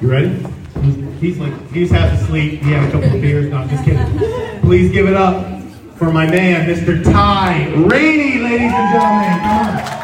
You 0.00 0.10
ready? 0.10 0.30
He's, 1.20 1.36
like, 1.38 1.70
he's 1.72 1.90
half 1.90 2.18
asleep. 2.18 2.62
He 2.62 2.70
had 2.70 2.88
a 2.88 2.90
couple 2.90 3.14
of 3.14 3.20
beers. 3.20 3.50
No, 3.50 3.58
I'm 3.58 3.68
just 3.68 3.84
kidding. 3.84 4.60
Please 4.62 4.90
give 4.90 5.06
it 5.06 5.14
up 5.14 5.44
for 5.96 6.10
my 6.10 6.24
man, 6.26 6.66
Mr. 6.66 7.04
Ty 7.04 7.66
Raney, 7.74 8.38
ladies 8.38 8.72
and 8.72 8.92
gentlemen. 8.94 9.40
Come 9.40 9.58
on. 9.60 10.00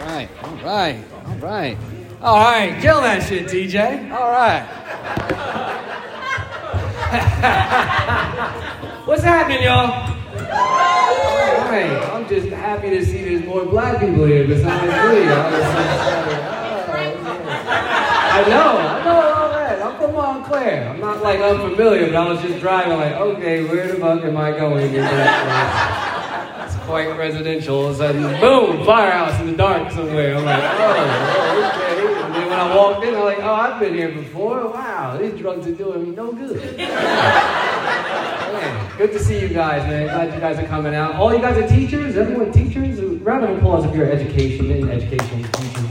All 0.00 0.06
right, 0.06 0.28
all 0.42 0.56
right, 0.62 1.04
all 1.26 1.36
right. 1.36 1.78
All 2.20 2.40
right, 2.40 2.78
kill 2.82 3.00
that 3.00 3.22
shit, 3.22 3.46
TJ. 3.46 4.10
All 4.12 4.30
right. 4.30 4.66
What's 9.06 9.22
happening, 9.22 9.62
y'all? 9.62 10.12
All 10.52 11.70
right, 11.70 12.13
happy 12.74 12.90
to 12.90 13.04
see 13.06 13.22
there's 13.22 13.44
more 13.44 13.64
black 13.64 14.00
people 14.00 14.24
here 14.24 14.46
besides 14.48 14.82
me. 14.82 15.26
y'all. 15.26 16.50
Oh, 18.36 18.46
I 18.46 18.48
know, 18.48 18.76
I 18.78 19.04
know 19.04 19.20
all 19.32 19.48
that. 19.50 19.80
I'm 19.80 19.96
from 19.96 20.12
Montclair. 20.12 20.88
I'm 20.90 20.98
not 21.00 21.22
like 21.22 21.38
unfamiliar, 21.40 22.06
but 22.06 22.16
I 22.16 22.28
was 22.32 22.42
just 22.42 22.58
driving 22.60 22.96
like, 22.98 23.12
okay, 23.12 23.64
where 23.64 23.86
the 23.86 23.94
fuck 24.00 24.22
am 24.24 24.36
I 24.36 24.50
going 24.50 24.86
in 24.92 25.00
that? 25.02 26.64
It's 26.66 26.76
quite 26.84 27.16
residential. 27.16 27.76
All 27.76 27.86
of 27.86 27.94
a 27.94 27.96
sudden, 27.98 28.22
boom, 28.40 28.84
firehouse 28.84 29.40
in 29.40 29.46
the 29.52 29.56
dark 29.56 29.92
somewhere. 29.92 30.36
I'm 30.36 30.44
like, 30.44 30.62
oh, 30.64 31.70
okay. 31.76 32.24
And 32.24 32.34
then 32.34 32.50
when 32.50 32.58
I 32.58 32.76
walked 32.76 33.04
in, 33.04 33.14
I'm 33.14 33.24
like, 33.24 33.38
oh, 33.38 33.54
I've 33.54 33.78
been 33.78 33.94
here 33.94 34.10
before. 34.10 34.66
Wow, 34.68 35.16
these 35.16 35.38
drugs 35.38 35.66
are 35.68 35.72
doing 35.74 36.02
me 36.10 36.10
no 36.16 36.32
good. 36.32 36.58
Good 38.96 39.12
to 39.12 39.18
see 39.18 39.40
you 39.40 39.48
guys, 39.48 39.86
man. 39.88 40.06
Glad 40.06 40.32
you 40.34 40.40
guys 40.40 40.58
are 40.58 40.66
coming 40.66 40.94
out. 40.94 41.16
All 41.16 41.34
you 41.34 41.40
guys 41.40 41.56
are 41.58 41.68
teachers? 41.68 42.16
Everyone 42.16 42.52
teachers? 42.52 42.98
A 42.98 43.06
round 43.06 43.44
of 43.44 43.56
applause 43.58 43.84
if 43.84 43.94
you're 43.94 44.10
education 44.10 44.70
in 44.70 44.88
education 44.88 45.42
teachers. 45.42 45.90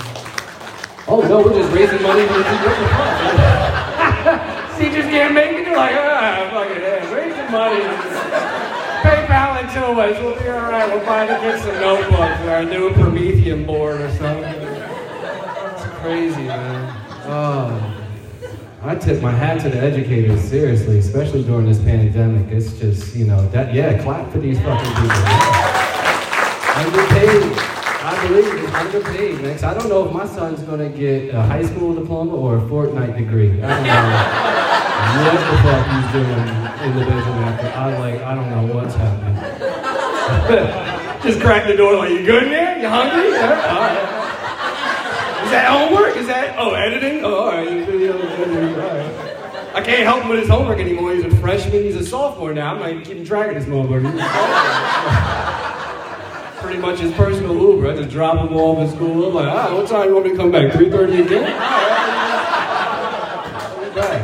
Oh 1.07 1.21
no, 1.27 1.43
we're 1.43 1.53
just 1.53 1.73
raising 1.73 2.01
money 2.01 2.25
for 2.25 2.33
the 2.33 2.43
teachers. 2.43 2.77
The 4.23 4.77
teachers 4.79 5.05
can't 5.11 5.33
make 5.33 5.51
it. 5.51 5.65
They're 5.65 5.75
like, 5.75 5.95
ah, 5.95 6.49
fuck 6.51 6.69
it, 6.75 6.81
yeah, 6.81 7.13
raising 7.13 7.51
money. 7.51 7.83
PayPal 9.03 9.63
it 9.63 9.73
to 9.73 9.85
us. 9.85 10.19
We'll 10.19 10.41
be 10.41 10.49
all 10.49 10.71
right. 10.71 10.87
We'll 10.87 11.05
buy 11.05 11.25
the 11.25 11.37
kids 11.39 11.63
some 11.63 11.75
notebooks 11.75 12.41
or 12.41 12.49
our 12.51 12.63
new 12.63 12.93
Promethean 12.93 13.65
board 13.65 13.99
or 13.99 14.09
something. 14.11 14.43
It's 14.43 15.83
crazy, 15.99 16.43
man. 16.43 16.95
Oh. 17.25 18.02
I 18.85 18.95
tip 18.95 19.21
my 19.21 19.31
hat 19.31 19.61
to 19.61 19.69
the 19.69 19.79
educators, 19.79 20.41
seriously, 20.41 20.99
especially 20.99 21.41
during 21.45 21.65
this 21.65 21.79
pandemic. 21.79 22.51
It's 22.51 22.73
just, 22.73 23.15
you 23.15 23.23
know, 23.23 23.47
that, 23.51 23.73
yeah, 23.73 24.03
clap 24.03 24.29
for 24.29 24.39
these 24.39 24.59
fucking 24.59 24.91
people. 24.95 25.07
Yeah. 25.07 26.83
Underpaid. 26.83 27.57
I 28.03 28.27
believe 28.27 28.53
it's 28.61 28.73
underpaid, 28.73 29.41
man. 29.41 29.63
I 29.63 29.73
don't 29.73 29.87
know 29.87 30.05
if 30.05 30.11
my 30.11 30.27
son's 30.27 30.63
gonna 30.63 30.89
get 30.89 31.33
a 31.33 31.41
high 31.43 31.63
school 31.63 31.95
diploma 31.95 32.35
or 32.35 32.57
a 32.57 32.61
Fortnite 32.61 33.17
degree. 33.17 33.51
I 33.63 33.69
don't 33.71 33.87
know 35.15 35.31
what 35.31 35.47
the 35.49 35.57
fuck 35.63 35.87
he's 35.87 36.11
doing 36.11 36.43
in 36.83 36.91
the 36.99 37.05
basement 37.05 37.39
after. 37.47 37.67
I 37.67 37.97
like, 37.99 38.21
I 38.21 38.35
don't 38.35 38.49
know 38.49 38.75
what's 38.75 38.95
happening. 38.95 39.35
just 41.23 41.39
crack 41.39 41.67
the 41.67 41.77
door 41.77 41.95
like, 41.95 42.09
you 42.09 42.25
good 42.25 42.43
in 42.43 42.49
there? 42.49 42.79
You 42.79 42.89
hungry? 42.89 43.29
Yeah, 43.31 43.71
all 43.71 43.79
right. 43.79 44.19
Is 44.19 44.22
that 45.53 45.71
homework? 45.71 46.17
Is 46.17 46.27
that 46.27 46.55
oh 46.57 46.73
editing? 46.73 47.23
Oh, 47.23 47.35
all 47.35 47.51
right. 47.51 47.67
I 49.75 49.81
can't 49.81 50.03
help 50.03 50.23
him 50.23 50.29
with 50.29 50.39
his 50.39 50.49
homework 50.49 50.79
anymore. 50.79 51.13
He's 51.13 51.25
a 51.25 51.35
freshman. 51.37 51.83
He's 51.83 51.95
a 51.95 52.05
sophomore 52.05 52.53
now. 52.53 52.73
I'm 52.73 52.79
not 52.79 52.89
even 52.89 53.03
keeping 53.03 53.25
track 53.25 53.49
of 53.49 53.55
this 53.55 53.65
motherfucker. 53.65 54.11
Pretty 56.61 56.79
much 56.79 56.99
his 56.99 57.11
personal 57.13 57.55
Uber. 57.55 57.91
I 57.91 57.95
just 57.95 58.09
drop 58.09 58.37
him 58.37 58.55
off 58.55 58.79
at 58.79 58.95
school. 58.95 59.27
I'm 59.27 59.33
like, 59.33 59.47
ah, 59.47 59.75
what 59.75 59.87
time 59.87 60.07
you 60.09 60.13
want 60.13 60.25
me 60.25 60.31
to 60.31 60.37
come 60.37 60.51
back? 60.51 60.71
3:30 60.73 61.25
again? 61.25 61.43
All 61.43 61.59
right. 63.99 64.21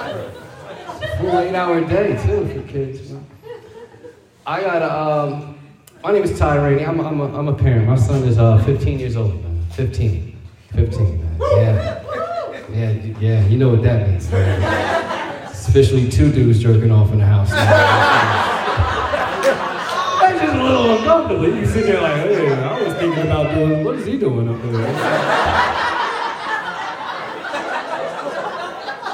All 0.00 0.14
right. 0.14 1.18
Full 1.18 1.38
eight-hour 1.38 1.80
day 1.82 2.16
too 2.24 2.46
for 2.48 2.62
kids. 2.68 3.12
I 4.46 4.60
got 4.60 4.82
a. 4.82 4.92
Um, 4.94 5.58
my 6.02 6.12
name 6.12 6.22
is 6.22 6.38
Ty 6.38 6.56
Raney. 6.56 6.84
I'm, 6.84 7.00
I'm, 7.00 7.20
a, 7.20 7.36
I'm 7.36 7.48
a 7.48 7.54
parent. 7.54 7.88
My 7.88 7.96
son 7.96 8.22
is 8.22 8.38
uh, 8.38 8.62
15 8.64 9.00
years 9.00 9.16
old. 9.16 9.47
Man. 9.78 9.86
15. 9.86 10.36
15. 10.74 11.20
Man. 11.20 11.38
Yeah. 11.40 12.04
Yeah, 12.70 12.90
yeah. 13.20 13.46
You 13.46 13.58
know 13.58 13.68
what 13.68 13.82
that 13.84 14.08
means. 14.08 14.30
Man. 14.30 15.48
It's 15.48 15.68
officially 15.68 16.10
two 16.10 16.32
dudes 16.32 16.60
jerking 16.60 16.90
off 16.90 17.12
in 17.12 17.18
the 17.18 17.26
house. 17.26 17.50
That's 20.20 20.40
just 20.40 20.54
a 20.54 20.62
little 20.62 20.98
uncomfortable. 20.98 21.54
You 21.54 21.66
sit 21.66 21.86
there 21.86 22.00
like, 22.00 22.16
hey, 22.22 22.52
I 22.52 22.82
was 22.82 22.94
thinking 22.94 23.22
about 23.22 23.54
doing. 23.54 23.84
What 23.84 23.94
is 23.96 24.06
he 24.06 24.18
doing 24.18 24.48
up 24.48 24.60
there? 24.62 24.72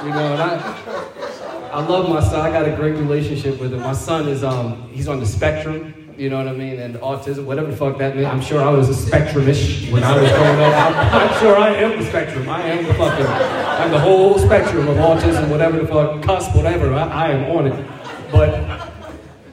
You 0.05 0.11
know, 0.11 0.33
and 0.33 0.43
I. 0.43 0.81
I 1.75 1.85
love 1.85 2.09
my 2.09 2.21
son. 2.21 2.41
I 2.41 2.51
got 2.53 2.69
a 2.69 2.77
great 2.77 2.95
relationship 2.95 3.59
with 3.61 3.73
him. 3.75 3.81
My 3.81 3.95
son 3.95 4.29
is 4.29 4.45
um 4.45 4.89
he's 4.91 5.09
on 5.09 5.19
the 5.19 5.27
spectrum. 5.27 5.93
You 6.17 6.31
know 6.31 6.39
what 6.39 6.49
I 6.49 6.53
mean? 6.53 6.79
And 6.79 6.95
autism, 6.97 7.45
whatever 7.45 7.71
the 7.71 7.77
fuck 7.77 7.99
that 7.99 8.15
means. 8.15 8.27
I'm 8.27 8.41
sure 8.41 8.63
I 8.63 8.71
was 8.71 8.89
a 8.89 9.11
spectrumish 9.11 9.91
when 9.91 10.05
I 10.05 10.21
was 10.21 10.31
growing 10.31 10.61
up. 10.61 10.75
I'm, 10.75 11.29
I'm 11.29 11.41
sure 11.41 11.57
I 11.57 11.71
am 11.71 11.99
the 11.99 12.09
spectrum. 12.09 12.49
I 12.49 12.63
am 12.63 12.85
the 12.85 12.95
fucking 12.95 13.27
I'm 13.27 13.91
the 13.91 13.99
whole 13.99 14.39
spectrum 14.39 14.87
of 14.87 14.97
autism, 14.97 15.51
whatever 15.51 15.79
the 15.81 15.89
fuck, 15.89 16.23
cusp, 16.23 16.55
whatever. 16.55 16.93
I, 16.93 17.09
I 17.09 17.31
am 17.33 17.57
on 17.57 17.67
it. 17.67 17.91
But 18.31 18.93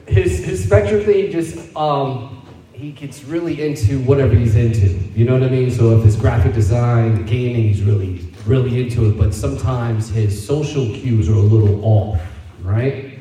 his 0.06 0.44
his 0.44 0.64
spectrum 0.64 1.04
thing 1.04 1.32
just 1.32 1.74
um 1.76 2.46
he 2.72 2.92
gets 2.92 3.24
really 3.24 3.60
into 3.60 4.00
whatever 4.02 4.34
he's 4.34 4.54
into. 4.54 4.88
You 5.16 5.24
know 5.24 5.34
what 5.34 5.42
I 5.42 5.48
mean? 5.48 5.70
So 5.70 5.98
if 5.98 6.06
it's 6.06 6.16
graphic 6.16 6.54
design, 6.54 7.26
gaming, 7.26 7.62
he's 7.62 7.82
really 7.82 8.20
really 8.46 8.80
into 8.80 9.08
it. 9.08 9.18
But 9.18 9.34
sometimes 9.34 10.10
his 10.10 10.46
social 10.46 10.86
cues 10.86 11.28
are 11.28 11.34
a 11.34 11.38
little 11.38 11.84
off, 11.84 12.20
right? 12.62 13.11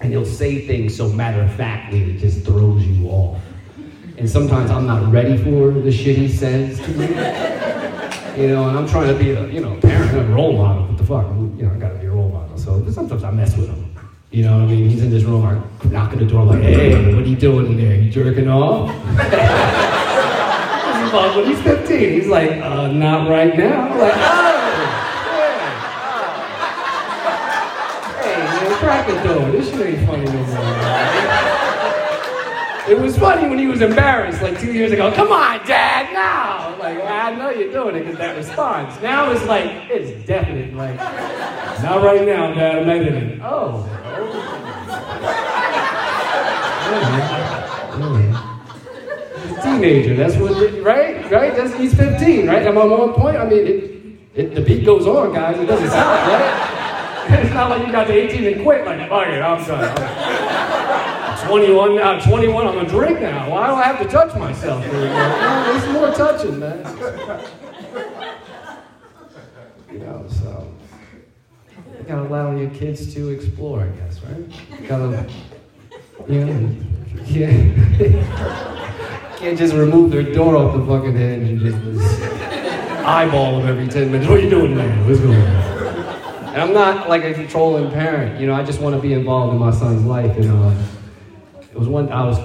And 0.00 0.12
he'll 0.12 0.24
say 0.24 0.66
things 0.66 0.96
so 0.96 1.08
matter 1.08 1.42
of 1.42 1.52
factly 1.54 2.14
it 2.14 2.18
just 2.18 2.44
throws 2.44 2.84
you 2.86 3.08
off. 3.08 3.40
And 4.16 4.28
sometimes 4.28 4.70
I'm 4.70 4.86
not 4.86 5.12
ready 5.12 5.36
for 5.36 5.70
the 5.70 5.92
shit 5.92 6.16
he 6.16 6.28
says 6.28 6.78
to 6.80 6.88
me. 6.90 7.08
You 8.40 8.48
know, 8.48 8.68
and 8.68 8.78
I'm 8.78 8.88
trying 8.88 9.08
to 9.08 9.18
be 9.18 9.32
a 9.32 9.46
you 9.48 9.60
know 9.60 9.76
parent, 9.80 10.16
a 10.16 10.24
role 10.32 10.52
model. 10.56 10.86
What 10.86 10.96
the 10.96 11.04
fuck? 11.04 11.26
You 11.26 11.66
know, 11.66 11.72
I 11.74 11.78
gotta 11.78 11.98
be 11.98 12.06
a 12.06 12.10
role 12.10 12.28
model. 12.28 12.56
So 12.56 12.90
sometimes 12.90 13.24
I 13.24 13.30
mess 13.30 13.56
with 13.56 13.68
him. 13.68 13.94
You 14.30 14.44
know 14.44 14.58
what 14.58 14.68
I 14.68 14.72
mean? 14.72 14.88
He's 14.88 15.02
in 15.02 15.10
this 15.10 15.24
room, 15.24 15.44
I 15.44 15.54
knock 15.88 16.12
on 16.12 16.18
the 16.18 16.24
door 16.24 16.44
like, 16.44 16.62
hey, 16.62 17.14
what 17.14 17.24
are 17.24 17.26
you 17.26 17.36
doing 17.36 17.66
in 17.66 17.76
there? 17.76 17.96
You 17.96 18.10
jerking 18.10 18.48
off? 18.48 18.88
This 21.10 21.34
when 21.34 21.46
he's 21.46 21.60
15. 21.62 22.12
He's 22.12 22.26
like, 22.28 22.52
uh, 22.52 22.86
not 22.92 23.28
right 23.28 23.56
now. 23.56 23.88
I'm 23.88 23.98
like, 23.98 24.14
yeah. 24.14 24.90
Hey, 28.22 28.99
the 29.14 29.22
door. 29.34 29.50
This 29.52 29.70
shit 29.70 29.80
ain't 29.86 30.06
funny 30.06 30.24
no 30.24 30.32
more. 30.32 31.66
It 32.88 32.98
was 32.98 33.16
funny 33.16 33.48
when 33.48 33.58
he 33.58 33.66
was 33.66 33.82
embarrassed 33.82 34.42
like 34.42 34.58
two 34.58 34.72
years 34.72 34.90
ago. 34.90 35.12
Come 35.12 35.30
on, 35.30 35.64
Dad, 35.66 36.12
now. 36.12 36.76
Like, 36.78 36.98
I 37.04 37.34
know 37.36 37.50
you're 37.50 37.70
doing 37.72 37.94
it 37.96 38.00
because 38.00 38.18
that 38.18 38.36
response. 38.36 39.00
Now 39.00 39.30
it's 39.30 39.44
like, 39.44 39.66
it's 39.90 40.26
definite. 40.26 40.74
Like, 40.74 40.96
not 40.96 42.02
right 42.02 42.26
now, 42.26 42.52
Dad, 42.54 42.78
I'm 42.82 42.88
editing. 42.90 43.40
Oh. 43.44 43.86
He's 49.42 49.56
a 49.56 49.62
teenager. 49.62 50.14
That's 50.16 50.36
what, 50.36 50.52
it- 50.62 50.82
right? 50.82 51.30
Right? 51.30 51.54
That's, 51.54 51.74
he's 51.76 51.94
15, 51.94 52.46
right? 52.46 52.66
I'm 52.66 52.76
on 52.76 53.12
point? 53.14 53.36
I 53.36 53.48
mean, 53.48 53.66
it, 53.66 54.18
it, 54.34 54.54
the 54.54 54.60
beat 54.62 54.84
goes 54.84 55.06
on, 55.06 55.32
guys. 55.32 55.58
It 55.58 55.66
doesn't 55.66 55.88
stop, 55.88 56.26
right? 56.28 56.69
It's 57.30 57.54
not 57.54 57.70
like 57.70 57.86
you 57.86 57.92
got 57.92 58.08
to 58.08 58.12
18 58.12 58.44
and 58.44 58.62
quit. 58.64 58.84
Like, 58.84 59.08
fuck 59.08 59.28
it, 59.28 59.40
I'm 59.40 59.64
sorry. 59.64 59.86
I'm 59.86 61.46
21 61.48 61.94
now. 61.94 62.18
21, 62.18 62.66
I'm 62.66 62.78
a 62.78 62.84
drink 62.88 63.20
now. 63.20 63.48
Why 63.48 63.68
do 63.68 63.74
I 63.74 63.84
have 63.84 64.00
to 64.00 64.04
touch 64.08 64.34
myself? 64.36 64.84
No, 64.84 64.90
there's 64.90 65.88
more 65.92 66.10
touching, 66.12 66.58
man. 66.58 66.78
You 69.92 69.98
know, 70.00 70.26
so 70.28 70.74
you 71.98 72.04
gotta 72.04 72.22
allow 72.22 72.50
your 72.56 72.70
kids 72.70 73.14
to 73.14 73.28
explore, 73.28 73.82
I 73.82 73.88
guess, 73.88 74.20
right? 74.22 74.80
You 74.80 74.88
gotta, 74.88 75.30
you 76.28 76.44
know, 76.44 76.74
yeah. 77.26 77.52
Can't 79.38 79.56
just 79.56 79.74
remove 79.74 80.10
their 80.10 80.24
door 80.24 80.56
off 80.56 80.74
the 80.76 80.84
fucking 80.84 81.14
hinge 81.16 81.48
and 81.48 81.60
just 81.60 81.78
eyeball 83.06 83.60
them 83.60 83.68
every 83.68 83.86
10 83.86 84.10
minutes. 84.10 84.28
What 84.28 84.38
are 84.38 84.42
you 84.42 84.50
doing, 84.50 84.74
man? 84.76 85.06
What's 85.06 85.20
going 85.20 85.40
on? 85.40 85.69
And 86.50 86.60
I'm 86.60 86.72
not 86.72 87.08
like 87.08 87.22
a 87.22 87.32
controlling 87.32 87.92
parent, 87.92 88.40
you 88.40 88.46
know, 88.48 88.54
I 88.54 88.64
just 88.64 88.80
want 88.80 88.96
to 88.96 89.00
be 89.00 89.12
involved 89.12 89.52
in 89.52 89.60
my 89.60 89.70
son's 89.70 90.04
life. 90.04 90.36
And 90.36 90.50
uh, 90.50 90.74
it 91.60 91.78
was 91.78 91.86
one, 91.86 92.10
I 92.10 92.24
was, 92.24 92.40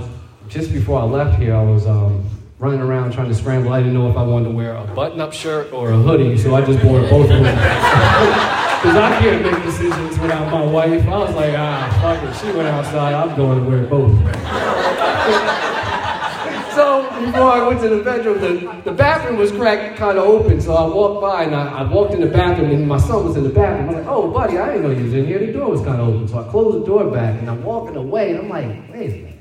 just 0.47 0.71
before 0.71 0.99
I 0.99 1.05
left 1.05 1.41
here, 1.41 1.55
I 1.55 1.63
was 1.63 1.87
um, 1.87 2.23
running 2.59 2.81
around 2.81 3.13
trying 3.13 3.29
to 3.29 3.35
scramble. 3.35 3.73
I 3.73 3.79
didn't 3.79 3.95
know 3.95 4.07
if 4.07 4.15
I 4.15 4.21
wanted 4.21 4.49
to 4.49 4.51
wear 4.51 4.75
a 4.75 4.83
button 4.83 5.19
up 5.19 5.33
shirt 5.33 5.73
or 5.73 5.91
a 5.91 5.97
hoodie, 5.97 6.37
so 6.37 6.53
I 6.53 6.63
just 6.63 6.85
wore 6.85 7.01
both 7.01 7.31
of 7.31 7.43
them. 7.43 8.61
Because 8.85 8.97
I 8.97 9.19
can't 9.19 9.41
make 9.41 9.63
decisions 9.63 10.19
without 10.19 10.51
my 10.51 10.63
wife. 10.63 11.07
I 11.07 11.17
was 11.17 11.33
like, 11.33 11.55
ah, 11.57 11.89
fuck 12.03 12.21
it. 12.21 12.35
She 12.35 12.55
went 12.55 12.67
outside, 12.67 13.15
I'm 13.15 13.35
going 13.35 13.63
to 13.63 13.67
wear 13.67 13.83
both. 13.87 14.11
so 16.75 17.04
before 17.23 17.51
I 17.51 17.67
went 17.67 17.81
to 17.81 17.89
the 17.89 18.03
bedroom, 18.03 18.41
the, 18.41 18.81
the 18.83 18.91
bathroom 18.91 19.37
was 19.37 19.51
cracked 19.51 19.97
kind 19.97 20.17
of 20.17 20.25
open. 20.25 20.61
So 20.61 20.73
I 20.73 20.87
walked 20.87 21.21
by 21.21 21.43
and 21.43 21.55
I, 21.55 21.79
I, 21.79 21.83
walked 21.83 22.13
in 22.13 22.21
the 22.21 22.27
bathroom 22.27 22.71
and 22.71 22.87
my 22.87 22.97
son 22.97 23.25
was 23.25 23.37
in 23.37 23.43
the 23.43 23.49
bathroom. 23.49 23.89
I'm 23.89 23.95
like, 23.95 24.05
oh, 24.07 24.31
buddy, 24.31 24.57
I 24.57 24.73
didn't 24.73 24.83
know 24.83 24.91
you 24.91 25.03
was 25.03 25.13
in 25.13 25.25
here. 25.25 25.39
The 25.39 25.53
door 25.53 25.71
was 25.71 25.81
kind 25.81 26.01
of 26.01 26.09
open. 26.09 26.27
So 26.27 26.39
I 26.39 26.49
closed 26.49 26.81
the 26.81 26.85
door 26.85 27.09
back 27.09 27.39
and 27.39 27.49
I'm 27.49 27.63
walking 27.63 27.95
away 27.95 28.31
and 28.31 28.39
I'm 28.39 28.49
like, 28.49 28.65
wait 28.91 29.11
a 29.11 29.15
minute. 29.15 29.39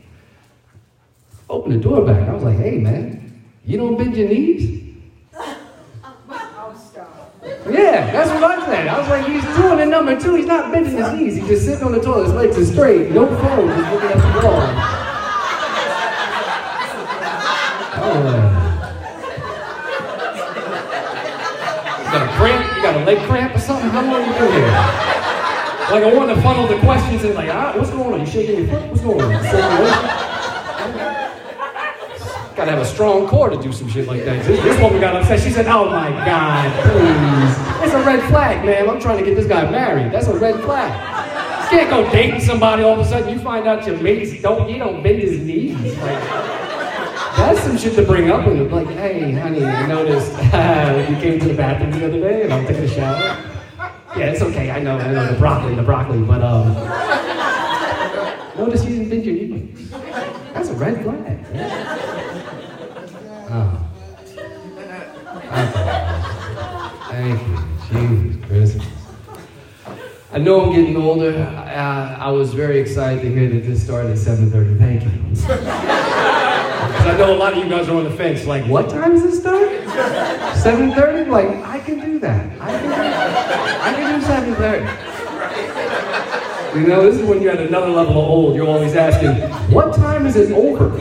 Open 1.51 1.73
the 1.73 1.79
door 1.79 2.05
back. 2.05 2.29
I 2.29 2.33
was 2.33 2.43
like, 2.43 2.59
hey, 2.59 2.79
man, 2.79 3.43
you 3.65 3.77
don't 3.77 3.97
bend 3.97 4.17
your 4.17 4.29
knees? 4.29 4.83
Oh, 5.37 5.57
yeah, 7.71 8.11
that's 8.13 8.31
what 8.31 8.45
I 8.45 8.67
said. 8.67 8.89
I 8.89 8.99
was 8.99 9.09
like, 9.09 9.27
he's 9.27 9.45
doing 9.57 9.79
it 9.79 9.87
number 9.87 10.19
two. 10.19 10.37
He's 10.37 10.47
not 10.47 10.73
bending 10.73 10.97
his 10.97 11.13
knees. 11.13 11.37
He's 11.37 11.47
just 11.47 11.67
sitting 11.67 11.85
on 11.85 11.93
the 11.93 12.01
toilet. 12.01 12.25
His 12.25 12.35
legs 12.35 12.59
are 12.59 12.73
straight. 12.73 13.11
No 13.11 13.27
phone. 13.27 13.69
He's 13.69 13.93
looking 13.93 14.11
at 14.11 14.41
the 14.41 14.47
wall. 14.47 15.04
You 18.05 18.11
got 22.11 22.23
a 22.23 22.37
cramp? 22.37 22.77
You 22.77 22.83
got 22.83 22.97
a 22.97 23.05
leg 23.05 23.19
cramp 23.27 23.55
or 23.55 23.59
something? 23.59 23.89
How 23.91 24.03
long 24.03 24.15
are 24.15 24.27
you 24.27 24.39
doing 24.39 24.53
here? 24.53 24.67
Like, 25.91 26.03
I 26.03 26.15
want 26.15 26.35
to 26.35 26.43
funnel 26.43 26.67
the 26.67 26.79
questions 26.81 27.25
in, 27.25 27.35
like, 27.35 27.49
ah, 27.51 27.73
what's 27.77 27.91
going 27.91 28.15
on? 28.15 28.21
You 28.21 28.27
shaking 28.27 28.59
your 28.59 28.69
foot? 28.69 28.91
What's 28.91 29.03
going 29.03 29.23
on? 29.23 29.31
Gotta 32.57 32.71
have 32.71 32.81
a 32.81 32.85
strong 32.85 33.27
core 33.27 33.51
to 33.51 33.61
do 33.61 33.73
some 33.73 33.89
shit 33.89 34.07
like 34.07 34.25
that. 34.25 34.45
This, 34.45 34.63
this 34.63 34.81
woman 34.81 35.01
got 35.01 35.17
upset. 35.17 35.41
She 35.41 35.51
said, 35.51 35.67
Oh 35.67 35.87
my 35.91 36.11
God, 36.25 36.71
please. 36.85 37.85
It's 37.85 37.95
a 37.95 38.07
red 38.07 38.23
flag, 38.29 38.65
man. 38.65 38.89
I'm 38.89 39.01
trying 39.01 39.19
to 39.19 39.25
get 39.25 39.35
this 39.35 39.47
guy 39.47 39.69
married. 39.69 40.13
That's 40.13 40.29
a 40.29 40.39
red 40.39 40.63
flag. 40.63 40.93
You 41.65 41.79
can't 41.79 41.91
go 41.91 42.09
dating 42.13 42.41
somebody 42.41 42.85
all 42.85 42.93
of 42.93 43.01
a 43.01 43.05
sudden 43.05 43.29
you 43.29 43.41
find 43.41 43.67
out 43.67 43.85
your 43.85 43.97
mates 43.99 44.41
don't 44.41 44.69
you 44.69 44.79
don't 44.79 45.03
bend 45.03 45.21
his 45.21 45.41
knees. 45.41 45.97
Like 45.99 46.64
that's 47.37 47.61
some 47.63 47.77
shit 47.77 47.95
to 47.97 48.03
bring 48.03 48.31
up 48.31 48.47
and 48.47 48.71
like, 48.71 48.87
hey, 48.89 49.33
honey, 49.33 49.65
I 49.65 49.87
noticed 49.87 50.33
you 51.11 51.17
came 51.21 51.41
to 51.41 51.49
the 51.49 51.55
bathroom 51.55 51.91
the 51.93 52.07
other 52.07 52.21
day 52.21 52.43
and 52.43 52.53
I'm 52.53 52.67
taking 52.67 52.85
a 52.85 52.89
shower. 52.89 53.51
Yeah, 54.17 54.27
it's 54.27 54.43
okay. 54.43 54.71
I 54.71 54.81
know, 54.81 54.97
I 54.99 55.13
know 55.13 55.33
the 55.33 55.39
broccoli, 55.39 55.75
the 55.75 55.83
broccoli, 55.83 56.23
but 56.23 56.43
um, 56.43 56.75
notice 58.57 58.85
you 58.85 58.91
didn't 58.99 59.11
bend 59.11 59.25
your 59.25 59.35
knees. 59.35 59.91
That's 59.91 60.69
a 60.69 60.75
red 60.75 61.03
flag. 61.03 61.53
Man. 61.53 62.45
Oh. 63.51 63.85
Thank 67.11 67.41
you. 67.49 67.59
Jesus 67.91 68.47
Christmas. 68.47 68.87
I 70.33 70.39
know 70.39 70.63
I'm 70.63 70.73
getting 70.73 70.97
older. 70.97 71.45
I, 71.67 72.15
I, 72.15 72.31
was 72.31 72.53
very 72.55 72.81
excited 72.81 73.23
to 73.23 73.29
hear 73.29 73.49
that 73.51 73.67
this 73.67 73.85
started 73.85 74.11
at 74.13 74.19
7.30. 74.19 74.79
Thank 74.79 75.05
you. 75.05 75.11
Because 77.05 77.21
I 77.21 77.27
know 77.27 77.35
a 77.35 77.37
lot 77.37 77.53
of 77.53 77.59
you 77.63 77.69
guys 77.69 77.87
are 77.91 77.97
on 77.99 78.05
the 78.05 78.11
fence. 78.11 78.47
Like, 78.47 78.65
what 78.65 78.89
time 78.89 79.13
is 79.13 79.23
this 79.23 79.39
start? 79.39 79.69
7.30? 79.69 81.29
Like, 81.29 81.49
I 81.63 81.79
can 81.79 82.01
do 82.01 82.19
that. 82.21 82.47
I 82.63 82.71
can 82.79 82.89
do, 82.89 82.95
I 83.83 83.93
can 83.93 84.21
do 84.21 84.27
7.30. 86.73 86.81
You 86.81 86.87
know, 86.89 87.03
this 87.03 87.21
is 87.21 87.29
when 87.29 87.43
you're 87.43 87.53
at 87.53 87.61
another 87.61 87.91
level 87.91 88.19
of 88.19 88.27
old. 88.27 88.57
You're 88.57 88.67
always 88.67 88.95
asking, 88.95 89.35
what 89.71 89.95
time 89.95 90.25
is 90.25 90.37
it 90.37 90.51
over? 90.53 90.89
Who 90.89 90.97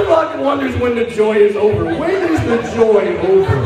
the 0.00 0.04
fuck 0.08 0.38
wonders 0.40 0.74
when 0.80 0.94
the 0.94 1.04
joy 1.04 1.34
is 1.34 1.54
over? 1.54 1.84
When 1.84 2.32
is 2.32 2.40
the 2.46 2.62
joy 2.74 3.18
over? 3.18 3.56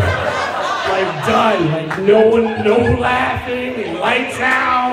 Like 0.91 1.25
done. 1.25 1.69
Like 1.71 2.01
no 2.01 2.27
one, 2.31 2.65
no 2.65 2.79
laughing, 2.99 3.95
lights 4.01 4.41
out. 4.41 4.93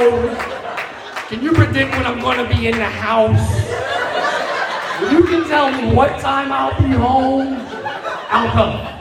Can 1.30 1.42
you 1.42 1.54
predict 1.54 1.90
when 1.94 2.06
I'm 2.06 2.20
gonna 2.20 2.48
be 2.48 2.68
in 2.68 2.78
the 2.78 2.86
house? 2.86 3.63
You 5.12 5.24
can 5.26 5.48
tell 5.48 5.72
me 5.72 5.94
what 5.94 6.20
time 6.20 6.52
I'll 6.52 6.76
be 6.82 6.90
home. 6.96 7.56
I'll 8.30 8.52
come. 8.52 8.94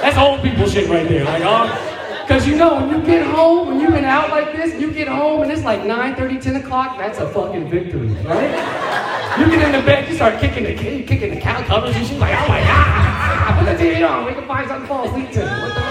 That's 0.00 0.16
old 0.18 0.42
people 0.42 0.68
shit 0.68 0.88
right 0.88 1.08
there. 1.08 1.24
Like, 1.24 1.42
uh, 1.42 1.68
oh. 1.70 1.94
Because 2.26 2.46
you 2.46 2.56
know, 2.56 2.76
when 2.76 2.88
you 2.88 3.04
get 3.04 3.26
home, 3.26 3.68
when 3.68 3.80
you've 3.80 3.92
been 3.92 4.04
out 4.04 4.30
like 4.30 4.52
this, 4.52 4.80
you 4.80 4.90
get 4.90 5.08
home 5.08 5.42
and 5.42 5.52
it's 5.52 5.62
like 5.62 5.84
9 5.84 6.16
30, 6.16 6.40
10 6.40 6.56
o'clock, 6.56 6.96
that's 6.96 7.18
a 7.18 7.28
fucking 7.28 7.68
victory, 7.68 8.08
right? 8.24 9.38
You 9.38 9.46
get 9.50 9.62
in 9.66 9.72
the 9.72 9.84
bed, 9.84 10.08
you 10.08 10.14
start 10.14 10.40
kicking 10.40 10.64
the 10.64 10.74
kicking 10.74 11.34
the 11.34 11.40
cow 11.40 11.62
covers, 11.64 11.94
and 11.96 12.06
she's 12.06 12.18
like, 12.18 12.34
oh 12.34 12.48
my 12.48 12.60
god, 12.60 13.50
I 13.50 13.56
put 13.58 13.76
the 13.76 13.84
TV 13.84 14.08
on, 14.08 14.24
we 14.24 14.32
can 14.32 14.46
find 14.46 14.66
something 14.66 14.88
to 14.88 14.88
fall 14.88 15.06
asleep 15.06 15.32
to. 15.32 15.83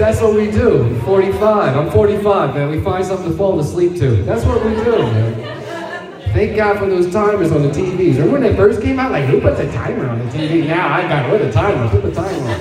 That's 0.00 0.20
what 0.20 0.34
we 0.34 0.50
do. 0.50 0.98
45. 1.00 1.76
I'm 1.76 1.90
45, 1.90 2.54
man. 2.54 2.70
We 2.70 2.80
find 2.80 3.04
something 3.04 3.30
to 3.30 3.36
fall 3.36 3.60
asleep 3.60 3.96
to. 3.98 4.22
That's 4.22 4.44
what 4.44 4.64
we 4.64 4.74
do, 4.82 4.98
man. 4.98 5.60
Thank 6.32 6.56
God 6.56 6.78
for 6.78 6.86
those 6.86 7.12
timers 7.12 7.52
on 7.52 7.62
the 7.62 7.68
TVs. 7.68 8.14
Remember 8.14 8.32
when 8.32 8.42
they 8.42 8.56
first 8.56 8.80
came 8.80 8.98
out? 8.98 9.12
Like, 9.12 9.26
who 9.26 9.40
puts 9.40 9.60
a 9.60 9.70
timer 9.72 10.08
on 10.08 10.18
the 10.18 10.24
TV? 10.32 10.66
Now 10.66 10.94
I 10.94 11.02
got 11.02 11.30
rid 11.30 11.42
of 11.42 11.52
timers. 11.52 11.90
Put 11.90 12.02
the 12.02 12.12
timer 12.12 12.48
on. 12.48 12.60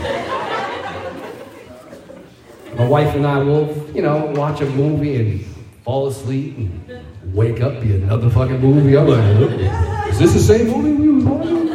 My 2.77 2.87
wife 2.87 3.15
and 3.15 3.25
I 3.25 3.37
will, 3.39 3.73
you 3.93 4.01
know, 4.01 4.25
watch 4.35 4.61
a 4.61 4.65
movie 4.65 5.15
and 5.15 5.45
fall 5.83 6.07
asleep 6.07 6.57
and 6.57 7.33
wake 7.33 7.61
up, 7.61 7.81
be 7.81 7.95
another 7.95 8.29
fucking 8.29 8.59
movie. 8.59 8.97
I'm 8.97 9.07
like, 9.07 10.09
is 10.09 10.19
this 10.19 10.33
the 10.33 10.39
same 10.39 10.67
movie 10.67 10.93
we 10.93 11.09
was 11.09 11.25
watching? 11.25 11.68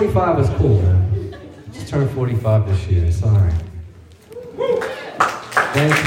Forty-five 0.00 0.38
is 0.40 0.48
cool, 0.56 0.80
man. 0.80 1.36
Just 1.74 1.88
turned 1.90 2.10
forty-five 2.12 2.66
this 2.66 2.86
year. 2.86 3.12
Sorry. 3.12 3.52
Thank 5.74 5.94
you. 5.94 6.04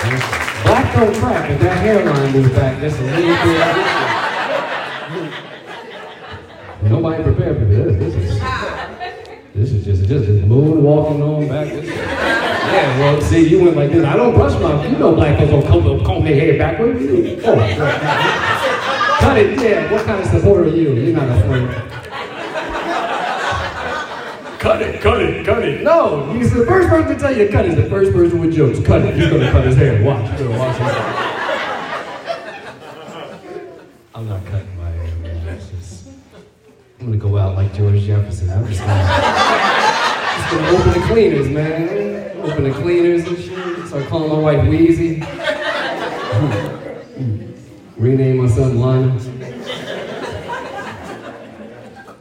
Thank 0.00 0.22
you. 0.22 0.28
Black 0.62 0.96
don't 0.96 1.14
crack 1.16 1.50
if 1.50 1.60
that 1.60 1.76
hairline 1.76 2.32
moves 2.32 2.50
back 2.54 2.80
just 2.80 2.98
a 2.98 3.02
little 3.02 3.36
bit. 6.80 6.90
Nobody 6.90 7.22
prepared 7.24 7.58
for 7.58 7.66
this. 7.66 7.96
This 7.98 8.14
is 8.14 8.40
this 9.54 9.70
is 9.70 9.84
just 9.84 10.08
just, 10.08 10.24
just 10.24 10.46
moon 10.46 10.82
walking 10.82 11.22
on 11.22 11.46
back. 11.46 11.68
This, 11.68 11.84
yeah, 11.90 12.98
well, 13.00 13.20
see, 13.20 13.46
you 13.50 13.62
went 13.64 13.76
like 13.76 13.90
this. 13.92 14.02
I 14.02 14.16
don't 14.16 14.34
brush 14.34 14.58
my. 14.62 14.82
You 14.86 14.96
know, 14.96 15.14
black 15.14 15.38
folks 15.38 15.50
don't 15.52 15.66
comb, 15.66 16.02
comb 16.06 16.24
their 16.24 16.36
hair 16.40 16.56
backwards. 16.56 17.04
Oh, 17.44 17.54
cut 19.20 19.36
it. 19.36 19.60
Yeah. 19.60 19.92
What 19.92 20.06
kind 20.06 20.22
of 20.22 20.26
supporter 20.26 20.64
are 20.64 20.68
you? 20.68 20.94
You're 20.94 21.14
not 21.14 21.28
a 21.28 21.40
friend 21.46 21.92
cut 24.66 24.82
it, 24.82 25.00
cut 25.00 25.22
it, 25.22 25.46
cut 25.46 25.62
it. 25.62 25.82
No, 25.84 26.32
he's 26.32 26.52
the 26.52 26.66
first 26.66 26.88
person 26.88 27.14
to 27.14 27.18
tell 27.20 27.36
you 27.36 27.48
cut 27.48 27.66
it. 27.66 27.76
The 27.76 27.88
first 27.88 28.12
person 28.12 28.40
with 28.40 28.52
jokes. 28.52 28.80
Cut 28.84 29.02
it. 29.02 29.14
He's 29.14 29.28
gonna 29.28 29.50
cut 29.52 29.64
his 29.64 29.76
hair. 29.76 30.02
Watch. 30.02 30.28
He's 30.30 30.40
gonna 30.40 30.68
his 30.68 30.76
hair. 30.78 31.22
I'm 34.14 34.28
not 34.28 34.44
cutting 34.46 34.76
my 34.76 34.90
hair. 34.90 35.56
Just, 35.56 36.08
I'm 36.98 37.06
gonna 37.06 37.16
go 37.16 37.38
out 37.38 37.54
like 37.54 37.72
George 37.74 38.00
Jefferson. 38.02 38.50
I'm 38.50 38.66
just 38.66 38.80
gonna, 38.80 38.92
just 40.36 40.50
gonna 40.50 40.68
open 40.78 41.00
the 41.00 41.06
cleaners, 41.06 41.48
man. 41.48 42.36
Open 42.38 42.64
the 42.64 42.72
cleaners 42.72 43.24
and 43.26 43.38
shit. 43.38 43.86
Start 43.86 44.06
calling 44.06 44.32
my 44.32 44.38
wife 44.38 44.68
Wheezy. 44.68 45.22
Hmm. 46.36 46.50
Hmm. 47.22 48.02
Rename 48.02 48.36
my 48.36 48.48
son 48.48 48.78
Linus. 48.78 49.24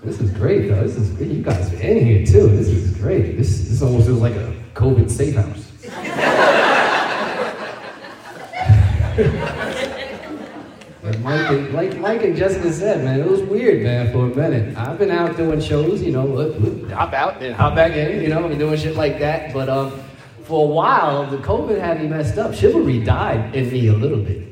This 0.03 0.21
is 0.21 0.34
great, 0.45 0.69
though. 0.69 0.83
This 0.83 0.95
is 0.95 1.09
great. 1.09 1.31
You 1.31 1.41
guys 1.41 1.73
are 1.73 1.77
in 1.77 2.05
here 2.05 2.23
too. 2.23 2.47
This 2.49 2.67
is 2.67 2.95
great. 2.97 3.35
This 3.35 3.67
this 3.67 3.81
almost 3.81 4.05
feels 4.05 4.21
like 4.21 4.35
a 4.35 4.53
COVID 4.75 5.09
safe 5.09 5.33
house. 5.33 5.71
like 11.03 11.19
Mike 11.21 11.49
and 11.49 11.73
like 11.73 11.97
Mike 11.97 12.23
and 12.23 12.35
Jessica 12.35 12.71
said, 12.71 13.03
man, 13.03 13.21
it 13.21 13.27
was 13.27 13.41
weird, 13.41 13.81
man, 13.81 14.11
for 14.11 14.31
a 14.31 14.35
minute. 14.35 14.77
I've 14.77 14.99
been 14.99 15.09
out 15.09 15.35
doing 15.35 15.59
shows, 15.59 16.03
you 16.03 16.11
know, 16.11 16.53
hop 16.93 17.13
out 17.13 17.41
and 17.41 17.55
hop 17.55 17.73
back 17.73 17.93
in, 17.93 18.21
you 18.21 18.27
know, 18.27 18.45
and 18.45 18.59
doing 18.59 18.77
shit 18.77 18.95
like 18.95 19.17
that. 19.17 19.51
But 19.51 19.67
um, 19.67 19.99
for 20.43 20.67
a 20.67 20.71
while, 20.71 21.25
the 21.25 21.37
COVID 21.37 21.79
had 21.79 21.99
me 21.99 22.07
messed 22.07 22.37
up. 22.37 22.53
Chivalry 22.53 23.03
died 23.03 23.55
in 23.55 23.71
me 23.71 23.87
a 23.87 23.93
little 23.93 24.21
bit 24.21 24.43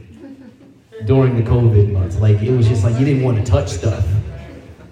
during 1.06 1.36
the 1.36 1.48
COVID 1.48 1.92
months. 1.92 2.18
Like 2.18 2.42
it 2.42 2.50
was 2.50 2.68
just 2.68 2.84
like 2.84 3.00
you 3.00 3.06
didn't 3.06 3.22
want 3.22 3.38
to 3.38 3.44
touch 3.44 3.70
stuff. 3.70 4.04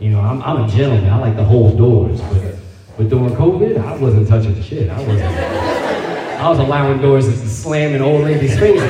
You 0.02 0.10
know, 0.10 0.20
I'm, 0.20 0.42
I'm 0.42 0.64
a 0.64 0.68
gentleman. 0.68 1.08
I 1.12 1.20
like 1.20 1.36
to 1.36 1.44
hold 1.44 1.78
doors. 1.78 2.20
But, 2.22 2.56
but 2.98 3.08
during 3.10 3.36
COVID, 3.36 3.78
I 3.78 3.96
wasn't 3.98 4.28
touching 4.28 4.60
shit. 4.60 4.90
I 4.90 4.98
wasn't. 4.98 5.22
I 5.22 6.50
was 6.50 6.58
allowing 6.58 7.00
doors 7.02 7.28
to 7.28 7.48
slam 7.48 7.94
in 7.94 8.02
old 8.02 8.24
ladies' 8.24 8.58
faces. 8.58 8.82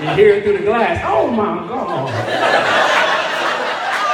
you 0.00 0.08
hear 0.14 0.34
it 0.34 0.44
through 0.44 0.58
the 0.58 0.64
glass. 0.64 1.02
Oh 1.04 1.28
my 1.32 1.66
God. 1.66 2.10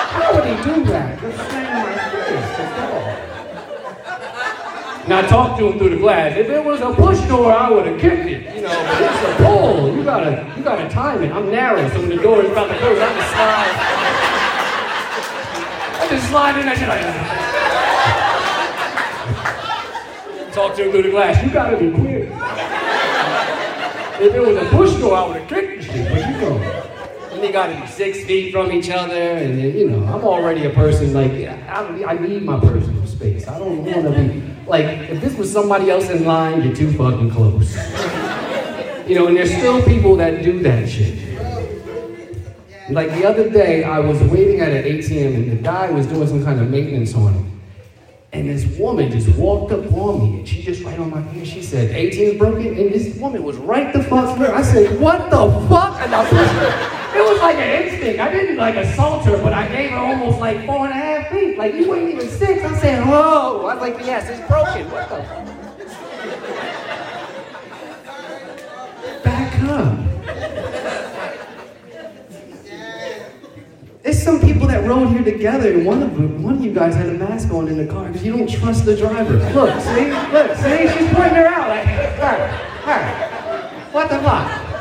How 0.09 0.35
would 0.35 0.45
he 0.47 0.55
do 0.65 0.85
that? 0.87 1.64
Just 5.05 5.13
slam 5.13 5.21
my 5.21 5.21
face. 5.21 5.29
Now 5.29 5.29
talk 5.29 5.59
to 5.59 5.67
him 5.69 5.79
through 5.79 5.91
the 5.91 5.97
glass. 5.97 6.37
If 6.37 6.49
it 6.49 6.65
was 6.65 6.81
a 6.81 6.93
push 6.95 7.21
door, 7.29 7.53
I 7.53 7.71
would 7.71 7.87
have 7.87 8.01
kicked 8.01 8.27
it. 8.27 8.57
You 8.57 8.63
know, 8.63 8.69
but 8.69 9.03
it's 9.03 9.23
a 9.23 9.45
pull. 9.45 9.97
You 9.97 10.05
gotta, 10.05 10.53
you 10.57 10.63
gotta 10.63 10.89
time 10.89 11.23
it. 11.23 11.31
I'm 11.33 11.51
narrow, 11.51 11.89
so 11.91 12.01
when 12.01 12.09
the 12.09 12.17
door 12.17 12.43
is 12.43 12.51
about 12.51 12.69
to 12.69 12.79
close, 12.79 12.99
I 12.99 13.09
can 13.09 13.23
slide 13.33 13.75
I 16.01 16.09
just 16.09 16.29
slide 16.29 16.59
in 16.59 16.67
that 16.67 16.79
shit 16.79 16.89
like 16.89 17.05
Talk 20.55 20.77
to 20.77 20.85
him 20.85 20.91
through 20.93 21.03
the 21.03 21.11
glass. 21.11 21.43
You 21.45 21.51
gotta 21.51 21.77
be 21.77 21.91
quick. 21.91 22.29
If 24.21 24.35
it 24.35 24.41
was 24.41 24.57
a 24.57 24.65
push 24.71 24.93
door, 25.01 25.17
I 25.17 25.27
would 25.27 25.37
have 25.39 25.49
kicked 25.49 25.83
the 25.83 25.93
shit, 25.93 26.09
but 26.09 26.19
you 26.19 26.37
know. 26.41 26.59
And 27.33 27.43
they 27.43 27.51
gotta 27.51 27.81
be 27.81 27.87
six 27.89 28.25
feet 28.25 28.53
from 28.53 28.71
each 28.71 28.91
other, 28.91 29.15
and 29.15 29.61
you 29.61 29.91
know, 29.91 30.05
I'm 30.07 30.25
already 30.25 30.67
a 30.67 30.71
person 30.71 31.13
like 31.13 31.33
I, 31.33 32.05
I 32.05 32.19
need 32.19 32.43
my 32.45 32.61
personal 32.61 33.04
space. 33.15 33.47
I 33.49 33.59
don't 33.59 33.85
want 33.85 34.05
to 34.05 34.11
be 34.11 34.43
like 34.67 34.87
if 35.11 35.21
this 35.21 35.37
was 35.37 35.53
somebody 35.53 35.91
else 35.91 36.09
in 36.11 36.25
line, 36.25 36.63
you're 36.63 36.75
too 36.75 36.93
fucking 36.93 37.31
close. 37.31 37.77
You 39.09 39.17
know, 39.17 39.27
and 39.27 39.37
there's 39.37 39.55
still 39.55 39.83
people 39.83 40.17
that 40.17 40.43
do 40.43 40.63
that 40.63 40.89
shit. 40.89 41.19
Like 42.91 43.11
the 43.11 43.27
other 43.27 43.49
day, 43.51 43.85
I 43.85 43.99
was 43.99 44.21
waiting 44.23 44.61
at 44.61 44.71
an 44.71 44.85
ATM 44.85 45.35
and 45.35 45.53
the 45.53 45.57
guy 45.57 45.91
was 45.91 46.07
doing 46.07 46.29
some 46.29 46.45
kind 46.45 46.61
of 46.61 46.71
maintenance 46.71 47.15
on 47.15 47.35
it. 47.35 47.45
And 48.33 48.49
this 48.49 48.67
woman 48.79 49.11
just 49.11 49.29
walked 49.39 49.73
up 49.73 49.91
on 49.93 50.21
me 50.21 50.39
and 50.39 50.49
she 50.49 50.63
just 50.63 50.83
right 50.83 50.99
on 50.99 51.09
my 51.09 51.23
ear. 51.35 51.45
She 51.45 51.63
said, 51.63 51.95
ATM's 51.95 52.39
broken. 52.39 52.67
And 52.67 52.93
this 52.93 53.17
woman 53.17 53.43
was 53.43 53.57
right 53.59 53.93
the 53.93 54.03
fuck 54.03 54.39
there. 54.39 54.55
I 54.55 54.63
said, 54.63 55.01
what 55.01 55.31
the 55.31 55.49
fuck? 55.69 56.01
And 56.01 56.15
I 56.15 56.29
pushed 56.29 56.53
her. 56.53 57.04
Like 57.45 57.57
an 57.57 57.85
instinct. 57.85 58.21
I 58.21 58.33
didn't 58.33 58.57
like 58.57 58.75
assault 58.77 59.27
her, 59.27 59.37
but 59.37 59.53
I 59.53 59.69
gave 59.69 59.91
her 59.91 59.99
almost 59.99 60.39
like 60.39 60.65
four 60.65 60.87
and 60.87 60.93
a 60.93 60.95
half 60.95 61.31
feet. 61.31 61.59
Like 61.59 61.75
you 61.75 61.95
ain't 61.95 62.15
even 62.15 62.27
six. 62.27 62.65
I'm 62.65 62.75
saying, 62.77 63.07
whoa. 63.07 63.67
I 63.67 63.75
was 63.75 63.83
like, 63.83 63.99
yes, 64.07 64.31
it's 64.31 64.41
broken. 64.49 64.91
What 64.91 65.11
the 65.11 65.23
fuck? 65.25 65.45
Back 69.25 69.61
up. 69.65 69.99
There's 74.03 74.23
some 74.23 74.41
people 74.41 74.67
that 74.69 74.89
rode 74.89 75.09
here 75.09 75.23
together, 75.23 75.71
and 75.71 75.85
one 75.85 76.03
of 76.03 76.15
them, 76.15 76.43
one 76.43 76.55
of 76.55 76.65
you 76.65 76.73
guys 76.73 76.95
had 76.95 77.11
a 77.11 77.13
mask 77.13 77.51
on 77.51 77.69
in 77.69 77.77
the 77.77 77.87
car 77.93 78.07
because 78.07 78.25
you 78.25 78.35
don't 78.39 78.49
trust 78.49 78.87
the 78.87 78.97
driver. 78.97 79.35
Look, 79.53 79.81
see, 79.83 80.11
look, 80.33 80.57
see, 80.57 80.89
she's 80.89 81.13
pointing 81.13 81.37
her 81.37 81.47
out 81.47 81.69
like, 81.69 81.85
her, 81.85 82.49
her, 82.87 83.91
what 83.93 84.09
the 84.09 84.19
fuck? 84.21 84.74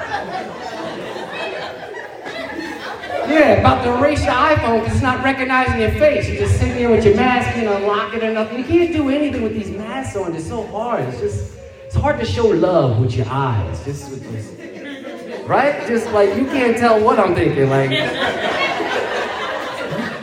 Yeah, 3.34 3.54
about 3.54 3.84
to 3.84 3.98
erase 3.98 4.24
your 4.24 4.34
iPhone 4.34 4.82
because 4.82 4.94
it's 4.94 5.02
not 5.02 5.24
recognizing 5.24 5.80
your 5.82 5.90
face. 5.92 6.28
You're 6.28 6.46
just 6.46 6.60
sitting 6.60 6.75
there 6.75 6.92
with 6.92 7.04
your 7.04 7.16
mask, 7.16 7.58
you 7.58 7.63
know, 7.63 7.80
lock 7.88 8.13
it 8.13 8.24
or 8.24 8.32
nothing. 8.32 8.60
You 8.60 8.63
can't 8.63 8.94
do 8.94 9.10
anything 9.10 9.42
with 9.42 9.54
these 9.54 9.72
masks 9.72 10.16
on. 10.16 10.36
It's 10.36 10.48
so 10.48 10.68
hard. 10.68 11.04
It's 11.06 11.20
just, 11.20 11.54
it's 11.84 11.96
hard 11.96 12.20
to 12.20 12.25
show 12.25 12.46
love 12.46 13.00
with 13.00 13.16
your 13.16 13.25
eyes. 13.28 13.84
Just 13.86 14.12
with 14.12 14.32
this, 14.32 15.48
right? 15.48 15.88
Just 15.88 16.12
like 16.12 16.36
you 16.38 16.46
can't 16.46 16.78
tell 16.78 17.04
what 17.04 17.18
I'm 17.18 17.34
thinking. 17.34 17.70
Like. 17.70 17.90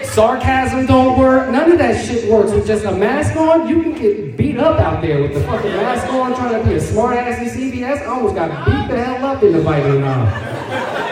Sarcasm 0.04 0.86
don't 0.86 1.18
work. 1.18 1.50
None 1.50 1.70
of 1.72 1.78
that 1.78 2.04
shit 2.04 2.30
works 2.30 2.52
with 2.52 2.66
just 2.66 2.84
a 2.84 2.92
mask 2.92 3.36
on. 3.36 3.68
You 3.68 3.82
can 3.82 3.92
get 3.92 4.36
beat 4.36 4.58
up 4.58 4.80
out 4.80 5.02
there 5.02 5.22
with 5.22 5.34
the 5.34 5.40
fucking 5.44 5.70
mask 5.70 6.12
on, 6.12 6.34
trying 6.34 6.60
to 6.62 6.68
be 6.68 6.76
a 6.76 6.80
smart 6.80 7.16
ass 7.16 7.40
in 7.40 7.72
CVS. 7.72 8.02
I 8.02 8.06
almost 8.06 8.34
got 8.34 8.48
beat 8.66 8.88
the 8.88 9.02
hell 9.02 9.24
up 9.24 9.42
in 9.42 9.52
the 9.52 9.60
vitamin 9.60 10.04
aisle. 10.04 11.09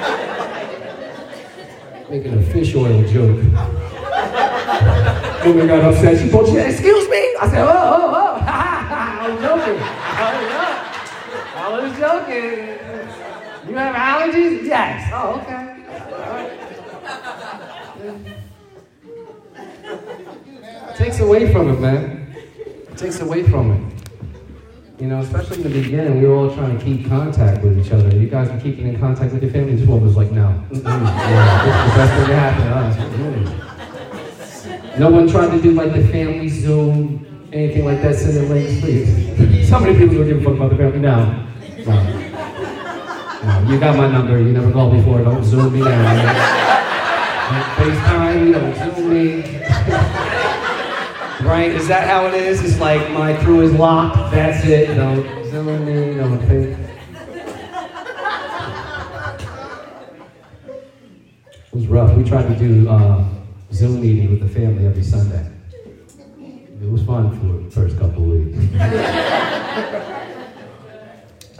Making 2.11 2.39
a 2.39 2.43
fish 2.43 2.75
oil 2.75 3.03
joke. 3.03 3.37
Woman 5.45 5.67
got 5.67 5.85
upset. 5.85 6.19
She 6.19 6.31
pulled. 6.31 6.49
She 6.49 6.57
"Excuse 6.57 7.09
me." 7.11 7.37
I 7.39 7.49
said, 7.51 7.65
"Oh, 7.65 7.71
oh, 7.71 8.15
oh." 8.15 8.39
I 8.47 9.29
was 9.29 9.41
joking. 9.43 9.79
I 11.55 11.69
was 11.71 11.93
joking. 11.99 12.79
You 13.69 13.75
have 13.77 13.95
allergies? 13.95 14.65
Yes. 14.65 15.11
Oh, 15.13 15.41
okay. 15.43 15.69
takes 20.97 21.21
away 21.21 21.53
from 21.53 21.69
it, 21.71 21.79
man. 21.79 22.35
Takes 22.97 23.21
away 23.21 23.43
from 23.43 23.73
it. 23.73 23.98
You 25.01 25.07
know, 25.07 25.21
especially 25.21 25.59
in 25.59 25.63
the 25.63 25.69
beginning, 25.69 26.21
we 26.21 26.27
were 26.27 26.35
all 26.35 26.53
trying 26.53 26.77
to 26.77 26.85
keep 26.85 27.07
contact 27.09 27.63
with 27.63 27.79
each 27.79 27.93
other. 27.93 28.11
You 28.17 28.29
guys 28.29 28.51
were 28.51 28.59
keeping 28.59 28.89
in 28.89 28.99
contact 28.99 29.33
with 29.33 29.45
your 29.45 29.53
family. 29.53 29.77
This 29.77 29.87
one 29.87 30.03
was 30.03 30.17
like, 30.17 30.33
no. 30.33 30.61
Mm-mm. 30.71 30.83
Yeah, 30.85 31.65
this 31.65 31.77
is 31.77 31.85
the 31.87 31.97
best 31.97 32.15
thing 32.17 32.27
to 32.67 32.75
us. 32.75 32.97
Mm. 34.67 34.99
No 34.99 35.11
one 35.11 35.29
tried 35.29 35.53
to 35.53 35.63
do 35.63 35.71
like 35.71 35.93
the 35.93 36.03
family 36.09 36.49
Zoom, 36.49 37.49
anything 37.53 37.85
like 37.85 38.03
that, 38.03 38.17
send 38.17 38.39
the 38.39 38.43
links, 38.53 38.81
please. 38.81 39.69
so 39.71 39.79
many 39.79 39.97
people 39.97 40.17
don't 40.17 40.27
give 40.27 40.39
a 40.39 40.45
fuck 40.45 40.55
about 40.55 40.71
the 40.71 40.77
family. 40.77 40.99
No. 40.99 41.45
No. 41.87 42.03
no. 43.45 43.71
You 43.71 43.79
got 43.79 43.97
my 43.97 44.11
number. 44.11 44.37
You 44.39 44.53
never 44.53 44.73
called 44.73 44.95
before. 44.97 45.23
Don't 45.23 45.45
Zoom 45.45 45.75
me 45.75 45.81
now. 45.81 46.75
FaceTime, 47.77 48.53
don't 48.53 48.97
Zoom 48.97 49.15
me. 49.15 50.35
Right? 51.43 51.71
Is 51.71 51.87
that 51.87 52.09
how 52.09 52.27
it 52.27 52.35
is? 52.35 52.65
It's 52.65 52.81
like 52.81 53.13
my 53.13 53.33
crew 53.45 53.61
is 53.61 53.73
locked. 53.73 54.33
That's 54.33 54.67
it. 54.67 54.93
Don't 54.97 55.23
zoom 55.45 55.85
me. 55.85 56.17
Don't 56.17 56.41
think. 56.47 56.77
It 60.67 61.73
was 61.73 61.87
rough. 61.87 62.17
We 62.17 62.25
tried 62.25 62.49
to 62.49 62.57
do 62.57 62.89
uh, 62.89 63.25
Zoom 63.73 64.01
meeting 64.01 64.33
with 64.33 64.41
the 64.41 64.49
family 64.49 64.85
every 64.85 65.05
Sunday. 65.05 65.49
It 66.83 66.91
was 66.91 67.05
fun 67.05 67.31
for 67.39 67.63
the 67.63 67.71
first 67.71 67.97
couple 67.99 68.25
of 68.25 68.31
weeks. 68.31 68.59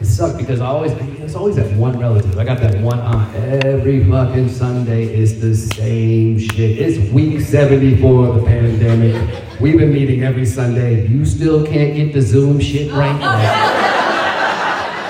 it 0.01 0.07
sucked 0.07 0.39
because 0.39 0.61
I 0.61 0.67
always, 0.67 0.93
there's 1.19 1.37
always 1.37 1.55
that 1.55 1.73
one 1.77 1.97
relative. 2.01 2.37
I 2.37 2.45
got 2.45 2.59
that 2.59 2.81
one 2.81 2.99
aunt. 2.99 3.33
Every 3.65 4.03
fucking 4.11 4.49
Sunday 4.49 5.15
is 5.15 5.41
the 5.41 5.55
same 5.55 6.41
shit. 6.41 6.79
It's 6.81 6.99
week 7.13 7.41
74 7.41 8.27
of 8.27 8.35
the 8.37 8.43
pandemic. 8.43 9.45
We've 9.61 9.77
been 9.77 9.93
meeting 9.93 10.23
every 10.23 10.47
Sunday. 10.47 11.09
You 11.09 11.25
still 11.25 11.67
can't 11.67 11.97
get 11.97 12.13
the 12.13 12.23
Zoom 12.23 12.61
shit 12.61 12.93
right? 12.93 13.11
Like, 13.11 13.21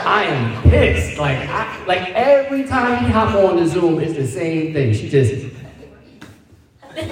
I 0.07 0.25
am 0.25 0.63
pissed. 0.63 1.19
Like, 1.19 1.37
I, 1.51 1.85
like 1.85 2.09
every 2.15 2.65
time 2.65 3.05
we 3.05 3.11
hop 3.11 3.35
on 3.35 3.57
the 3.57 3.67
Zoom, 3.67 4.01
it's 4.01 4.15
the 4.15 4.27
same 4.27 4.73
thing. 4.73 4.95
She 4.95 5.11
just. 5.11 5.55
I'm 6.97 7.09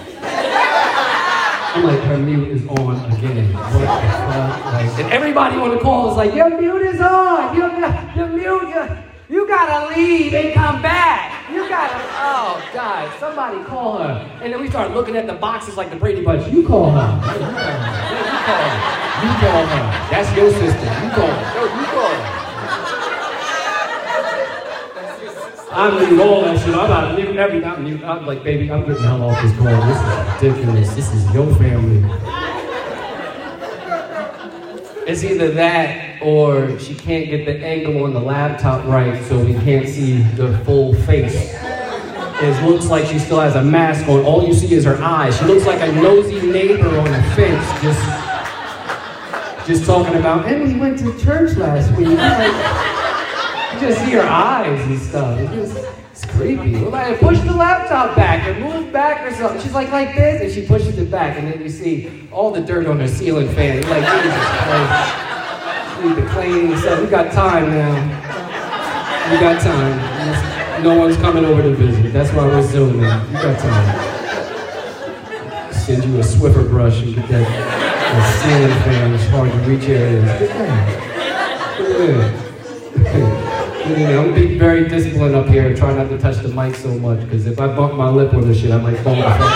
like, 1.84 2.00
her 2.04 2.16
mute 2.16 2.48
is 2.48 2.66
on 2.68 3.12
again. 3.12 3.52
Like, 3.52 4.98
and 4.98 5.12
everybody 5.12 5.56
on 5.56 5.72
the 5.72 5.78
call 5.78 6.12
is 6.12 6.16
like, 6.16 6.34
your 6.34 6.58
mute 6.58 6.86
is 6.86 7.02
on. 7.02 7.54
Your, 7.54 7.68
your 8.16 8.28
mute, 8.28 8.74
you 9.28 9.46
gotta 9.46 9.94
leave 9.94 10.32
and 10.32 10.54
come 10.54 10.80
back. 10.80 11.35
You 11.56 11.66
gotta, 11.70 11.96
oh 12.20 12.62
God, 12.74 13.18
somebody 13.18 13.64
call 13.64 13.96
her. 13.96 14.30
And 14.42 14.52
then 14.52 14.60
we 14.60 14.68
start 14.68 14.90
looking 14.90 15.16
at 15.16 15.26
the 15.26 15.32
boxes 15.32 15.74
like 15.78 15.88
the 15.88 15.96
Brady 15.96 16.22
Bunch. 16.22 16.46
You 16.52 16.66
call 16.66 16.90
her. 16.90 16.98
You 17.00 17.32
call 17.32 18.60
her. 18.60 18.76
You 19.24 19.30
call 19.40 19.64
her. 19.64 20.10
That's 20.10 20.36
your 20.36 20.50
sister. 20.50 20.84
You 20.84 21.10
call 21.16 21.26
her. 21.26 21.54
No, 21.54 21.64
you 21.80 21.86
call 21.96 22.12
her. 22.12 22.42
I'm 25.72 25.96
leaving 25.96 26.20
all 26.20 26.42
that 26.42 26.58
shit. 26.58 26.74
I'm 26.74 26.84
about 26.84 27.16
to 27.16 27.16
leave 27.16 27.36
everything. 27.38 27.64
I'm. 27.70 28.04
I'm 28.04 28.26
like, 28.26 28.44
baby, 28.44 28.70
I'm 28.70 28.84
getting 28.86 29.02
hell 29.02 29.22
off 29.22 29.40
this 29.42 29.56
call. 29.56 29.66
This 29.86 29.96
is 29.96 30.52
ridiculous. 30.52 30.94
This 30.94 31.14
is 31.14 31.24
your 31.32 31.54
family. 31.54 32.02
It's 35.06 35.22
either 35.22 35.52
that 35.52 36.20
or 36.20 36.76
she 36.80 36.92
can't 36.92 37.30
get 37.30 37.44
the 37.44 37.64
angle 37.64 38.02
on 38.02 38.12
the 38.12 38.18
laptop 38.18 38.84
right 38.86 39.22
so 39.26 39.38
we 39.38 39.54
can't 39.54 39.88
see 39.88 40.22
the 40.34 40.58
full 40.64 40.94
face. 40.94 41.54
It 42.42 42.64
looks 42.66 42.86
like 42.86 43.06
she 43.06 43.20
still 43.20 43.38
has 43.38 43.54
a 43.54 43.62
mask 43.62 44.08
on. 44.08 44.24
All 44.24 44.44
you 44.44 44.52
see 44.52 44.74
is 44.74 44.84
her 44.84 45.00
eyes. 45.00 45.38
She 45.38 45.44
looks 45.44 45.64
like 45.64 45.80
a 45.80 45.92
nosy 45.92 46.44
neighbor 46.44 46.88
on 46.88 47.06
a 47.06 47.22
fence 47.36 47.64
just, 47.80 49.68
just 49.68 49.86
talking 49.86 50.16
about, 50.16 50.44
and 50.46 50.64
we 50.64 50.74
went 50.76 50.98
to 50.98 51.16
church 51.24 51.56
last 51.56 51.96
week. 51.96 52.18
You 53.76 53.88
just 53.88 54.00
see 54.06 54.12
her 54.12 54.22
eyes 54.22 54.80
and 54.86 54.98
stuff. 54.98 55.38
It's, 55.38 55.52
just, 55.52 55.76
it's 56.10 56.24
creepy. 56.24 56.72
Well, 56.72 56.90
like, 56.90 57.20
push 57.20 57.38
the 57.40 57.52
laptop 57.52 58.16
back 58.16 58.48
or 58.48 58.54
move 58.58 58.90
back 58.90 59.20
or 59.26 59.34
something. 59.34 59.60
She's 59.60 59.74
like, 59.74 59.90
like 59.92 60.14
this, 60.16 60.40
and 60.40 60.50
she 60.50 60.66
pushes 60.66 60.96
it 60.96 61.10
back, 61.10 61.36
and 61.38 61.46
then 61.46 61.60
you 61.60 61.68
see 61.68 62.26
all 62.32 62.50
the 62.50 62.62
dirt 62.62 62.86
on 62.86 62.98
her 63.00 63.06
ceiling 63.06 63.48
fan. 63.54 63.76
You're 63.76 63.90
like, 63.90 64.06
Jesus 64.22 64.32
Christ. 64.64 66.02
We 66.02 66.08
need 66.08 66.16
to 66.16 66.26
clean 66.30 66.72
and 66.72 66.80
stuff. 66.80 67.00
We 67.02 67.06
got 67.08 67.32
time 67.32 67.68
now. 67.68 67.94
We 69.30 69.38
got 69.40 69.60
time. 69.60 70.82
No 70.82 70.98
one's 70.98 71.18
coming 71.18 71.44
over 71.44 71.60
to 71.60 71.74
visit. 71.74 72.12
That's 72.14 72.32
why 72.32 72.46
we're 72.46 72.62
zooming. 72.62 73.00
You 73.00 73.32
got 73.32 73.58
time. 73.58 74.14
Send 75.72 76.02
you 76.02 76.18
a 76.18 76.22
Swiffer 76.22 76.66
brush 76.66 77.02
and 77.02 77.14
get 77.14 77.28
that, 77.28 77.46
ceiling 78.42 78.78
fan. 78.84 79.12
It's 79.12 79.26
hard 79.26 79.50
to 79.52 79.58
reach 79.68 79.86
areas. 79.88 80.24
Get 83.04 83.35
I'm 83.86 83.94
gonna 83.94 84.32
be 84.34 84.58
very 84.58 84.88
disciplined 84.88 85.36
up 85.36 85.46
here 85.46 85.68
and 85.68 85.76
try 85.76 85.94
not 85.94 86.08
to 86.08 86.18
touch 86.18 86.38
the 86.42 86.48
mic 86.48 86.74
so 86.74 86.88
much 86.98 87.20
because 87.20 87.46
if 87.46 87.60
I 87.60 87.68
bump 87.68 87.94
my 87.94 88.10
lip 88.10 88.32
with 88.32 88.48
this 88.48 88.58
shit, 88.60 88.72
I 88.72 88.78
might 88.78 88.96
fall 88.96 89.14
the 89.14 89.22
fuck 89.22 89.32
out. 89.32 89.46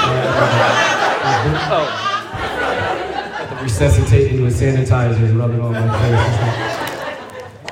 Oh. 1.73 1.85
Have 3.39 3.59
to 3.59 3.65
resuscitate 3.65 4.33
me 4.33 4.43
with 4.43 4.55
sanitizer 4.55 5.17
and 5.17 5.37
rub 5.37 5.51
it 5.51 5.59
on 5.59 5.73
my 5.73 5.81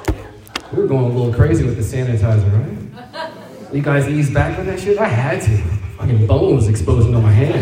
face. 0.04 0.72
We 0.72 0.82
were 0.82 0.88
going 0.88 1.04
a 1.04 1.14
little 1.14 1.32
crazy 1.32 1.64
with 1.64 1.76
the 1.76 1.82
sanitizer, 1.82 2.52
right? 2.52 3.72
You 3.72 3.80
guys 3.80 4.08
ease 4.08 4.32
back 4.32 4.58
on 4.58 4.66
that 4.66 4.80
shit? 4.80 4.98
I 4.98 5.06
had 5.06 5.40
to. 5.42 5.56
Fucking 5.98 6.26
bone 6.26 6.56
was 6.56 6.66
exposing 6.66 7.14
on 7.14 7.22
my 7.22 7.30
hand. 7.30 7.54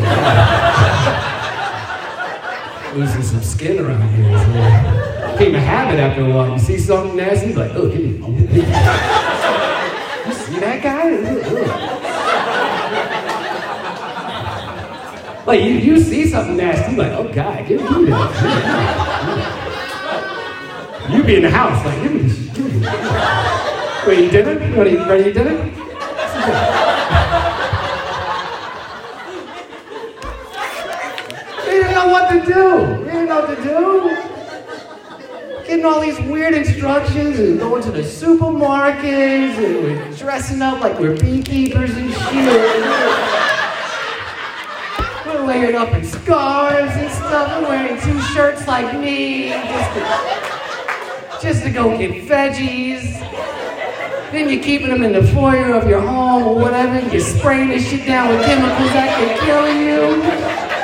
Losing 2.99 3.23
some 3.23 3.43
skin 3.43 3.79
around 3.79 4.09
here. 4.15 5.06
Became 5.37 5.55
a 5.55 5.61
habit 5.61 6.01
after 6.01 6.23
a 6.23 6.33
while. 6.33 6.53
You 6.53 6.59
see 6.59 6.79
something 6.79 7.15
nasty, 7.15 7.53
like, 7.53 7.73
oh, 7.75 7.89
give 7.91 8.01
me. 8.01 8.17
You 10.27 10.33
see 10.33 10.59
that 10.61 10.83
guy? 10.83 11.11
Like 15.47 15.61
you, 15.63 15.73
you 15.73 16.01
see 16.01 16.27
something 16.27 16.57
nasty, 16.57 16.95
you're 16.95 17.05
like, 17.05 17.13
oh 17.13 17.31
God, 17.33 17.69
give 17.69 17.83
me 17.83 18.07
that. 18.07 18.33
You 21.13 21.23
be 21.23 21.37
in 21.37 21.43
the 21.43 21.51
house, 21.51 21.85
like, 21.85 22.03
give 22.03 22.13
me 22.15 22.19
this. 22.23 22.47
Give 24.07 24.19
you 24.19 24.31
did 24.31 24.49
it? 24.49 24.77
Ready, 24.77 24.93
you 24.93 25.33
did 25.33 25.47
it? 25.49 25.75
They 31.65 31.73
didn't 31.73 31.95
know 31.95 32.07
what 32.09 32.31
to 32.31 32.41
do. 32.41 33.05
They 33.05 33.11
didn't 33.11 33.29
know 33.29 33.41
what 33.41 33.57
to 33.57 33.63
do. 33.63 33.77
Getting 35.67 35.76
all 35.87 36.01
these 36.01 36.19
weird 36.23 36.53
instructions 36.53 37.39
and 37.39 37.59
going 37.61 37.83
to 37.83 37.93
the 37.93 38.01
supermarkets 38.01 39.57
and 39.57 39.85
we're 39.85 40.17
dressing 40.17 40.61
up 40.61 40.81
like 40.81 40.99
we're 40.99 41.17
beekeepers 41.17 41.97
and 41.97 42.13
shit. 42.13 42.83
We're 45.27 45.47
layering 45.47 45.77
up 45.77 45.93
in 45.93 46.05
scarves 46.05 46.93
and 46.97 47.11
stuff. 47.11 47.63
We're 47.63 47.69
wearing 47.69 48.01
two 48.01 48.21
shirts 48.35 48.67
like 48.67 48.99
me 48.99 49.51
just 49.51 49.95
to, 49.95 51.47
just 51.47 51.63
to 51.63 51.71
go 51.71 51.97
get 51.97 52.11
veggies. 52.27 53.21
Then 54.33 54.49
you're 54.49 54.63
keeping 54.63 54.89
them 54.89 55.05
in 55.05 55.13
the 55.13 55.23
foyer 55.33 55.73
of 55.75 55.89
your 55.89 56.01
home 56.01 56.43
or 56.43 56.57
whatever. 56.57 56.99
You're 57.11 57.21
spraying 57.21 57.69
this 57.69 57.89
shit 57.89 58.05
down 58.07 58.29
with 58.29 58.45
chemicals 58.45 58.91
that 58.93 59.17
can 59.19 59.39
kill 59.47 59.67
you. 59.73 60.76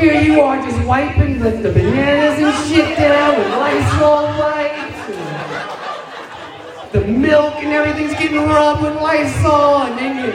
Here 0.00 0.20
you 0.22 0.40
are 0.42 0.62
just 0.62 0.80
wiping 0.86 1.40
the, 1.40 1.50
bananas 1.50 2.38
and 2.38 2.54
shit 2.68 2.96
down 2.96 3.36
with 3.36 3.48
Lysol 3.48 4.26
wipes. 4.38 5.00
The 6.92 7.04
milk 7.04 7.54
and 7.56 7.72
everything's 7.72 8.12
getting 8.12 8.46
rubbed 8.46 8.82
with 8.82 8.94
Lysol. 8.94 9.82
And 9.82 9.98
then 9.98 10.24
you 10.24 10.30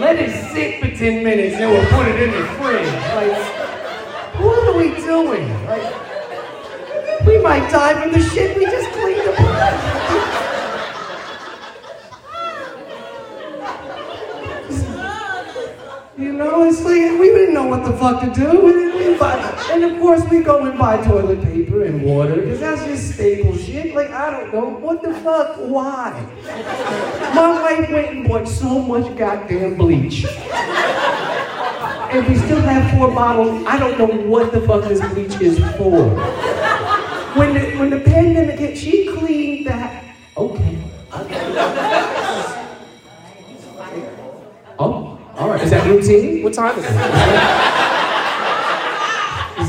let 0.00 0.16
it 0.16 0.30
sit 0.52 0.80
for 0.80 0.96
10 0.96 1.24
minutes 1.24 1.56
and 1.56 1.72
we'll 1.72 1.84
put 1.88 2.06
it 2.06 2.22
in 2.22 2.30
the 2.30 2.46
fridge. 2.54 2.86
Like, 3.16 3.36
what 4.38 4.68
are 4.68 4.76
we 4.78 4.94
doing? 4.94 5.48
Like, 5.66 7.26
we 7.26 7.38
might 7.38 7.68
die 7.68 8.00
from 8.00 8.12
the 8.12 8.20
shit 8.20 8.56
we 8.56 8.64
just 8.66 8.92
cleaned 8.92 9.26
up. 9.26 9.38
You 16.16 16.32
know, 16.32 16.62
it's 16.62 16.80
like 16.84 17.18
we 17.18 17.26
didn't 17.26 17.54
know 17.54 17.66
what 17.66 17.84
the 17.84 17.92
fuck 17.96 18.20
to 18.20 18.30
do. 18.32 18.89
And 19.22 19.84
of 19.84 19.98
course, 20.00 20.24
we 20.30 20.40
go 20.40 20.64
and 20.64 20.78
buy 20.78 21.02
toilet 21.04 21.42
paper 21.42 21.84
and 21.84 22.02
water 22.02 22.36
because 22.36 22.60
that's 22.60 22.84
just 22.84 23.14
staple 23.14 23.56
shit. 23.56 23.94
Like 23.94 24.10
I 24.10 24.30
don't 24.30 24.52
know 24.52 24.68
what 24.68 25.02
the 25.02 25.12
fuck, 25.14 25.56
why? 25.58 26.12
My 27.34 27.62
wife 27.62 27.90
went 27.90 28.08
and 28.10 28.28
bought 28.28 28.48
so 28.48 28.80
much 28.80 29.14
goddamn 29.16 29.76
bleach, 29.76 30.24
and 30.24 32.26
we 32.26 32.34
still 32.36 32.60
have 32.62 32.90
four 32.96 33.08
bottles. 33.14 33.64
I 33.66 33.78
don't 33.78 33.98
know 33.98 34.28
what 34.28 34.52
the 34.52 34.60
fuck 34.62 34.84
this 34.84 35.00
bleach 35.12 35.40
is 35.40 35.58
for. 35.76 36.08
When 37.36 37.54
the 37.54 37.76
when 37.78 37.90
the 37.90 38.00
pandemic 38.00 38.58
hit, 38.58 38.78
she 38.78 39.14
cleaned 39.14 39.66
that. 39.66 40.04
Okay. 40.36 40.78
okay. 41.14 42.16
Oh, 44.78 45.18
all 45.36 45.50
right. 45.50 45.60
Is 45.62 45.70
that 45.70 45.86
routine? 45.86 46.42
What 46.42 46.54
time 46.54 46.78
is 46.78 46.84
it? 46.88 47.89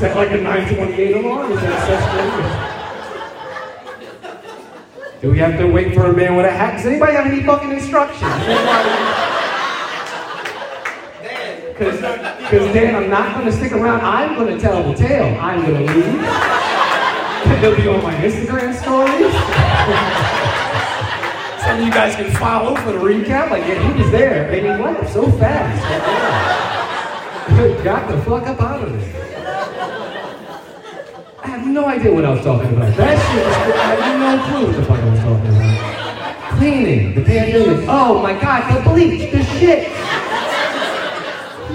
That 0.02 0.16
like 0.16 0.32
a 0.32 0.38
928 0.42 1.16
alarm? 1.18 1.50
Do 5.22 5.30
we 5.30 5.38
have 5.38 5.60
to 5.60 5.68
wait 5.68 5.94
for 5.94 6.06
a 6.06 6.14
man 6.18 6.36
with 6.36 6.48
a 6.48 6.52
hat? 6.52 6.78
Does 6.78 6.88
anybody 6.88 7.14
have 7.14 7.28
any 7.28 7.44
fucking 7.44 7.72
instructions? 7.72 8.34
Because 11.78 12.74
Dan, 12.74 12.96
I'm 12.96 13.12
not 13.12 13.36
going 13.36 13.46
to 13.46 13.52
stick 13.52 13.74
around. 13.74 14.02
I'm 14.02 14.34
going 14.34 14.58
to 14.58 14.60
tell 14.60 14.82
the 14.82 14.96
tale. 14.96 15.38
I'm 15.40 15.62
going 15.64 15.86
to 15.86 15.94
leave. 15.94 16.22
They'll 17.62 17.76
be 17.76 17.88
on 17.88 18.02
my 18.02 18.16
Instagram 18.16 18.74
stories. 18.74 19.32
Some 21.62 21.78
of 21.78 21.86
you 21.86 21.92
guys 21.92 22.16
can 22.16 22.32
follow 22.38 22.76
for 22.78 22.92
the 22.92 22.98
recap. 22.98 23.52
Like, 23.52 23.68
yeah, 23.68 23.78
he 23.88 24.02
was 24.02 24.12
there, 24.12 24.50
and 24.50 24.66
he 24.66 24.84
left 24.84 25.14
so 25.14 25.30
fast. 25.34 25.80
Got 27.84 28.10
the 28.10 28.18
fuck 28.24 28.48
up 28.48 28.60
out 28.60 28.84
of 28.84 29.00
there. 29.00 29.31
Have 31.62 31.70
no 31.70 31.86
idea 31.86 32.12
what 32.12 32.26
I 32.26 32.32
was 32.32 32.44
talking 32.44 32.76
about. 32.76 32.98
That 32.98 33.22
shit 33.22 33.46
was, 33.46 33.56
I 33.78 33.94
have 34.02 34.20
no 34.20 34.44
clue 34.50 34.66
what 34.66 34.76
the 34.78 34.84
fuck 34.84 35.00
I 35.00 35.10
was 35.12 35.20
talking 35.20 35.56
about. 35.56 36.58
Cleaning, 36.58 37.14
the 37.14 37.22
pandemic. 37.22 37.86
Oh 37.88 38.20
my 38.20 38.34
god, 38.34 38.84
the 38.84 38.90
bleach, 38.90 39.32
the 39.32 39.44
shit. 39.44 39.88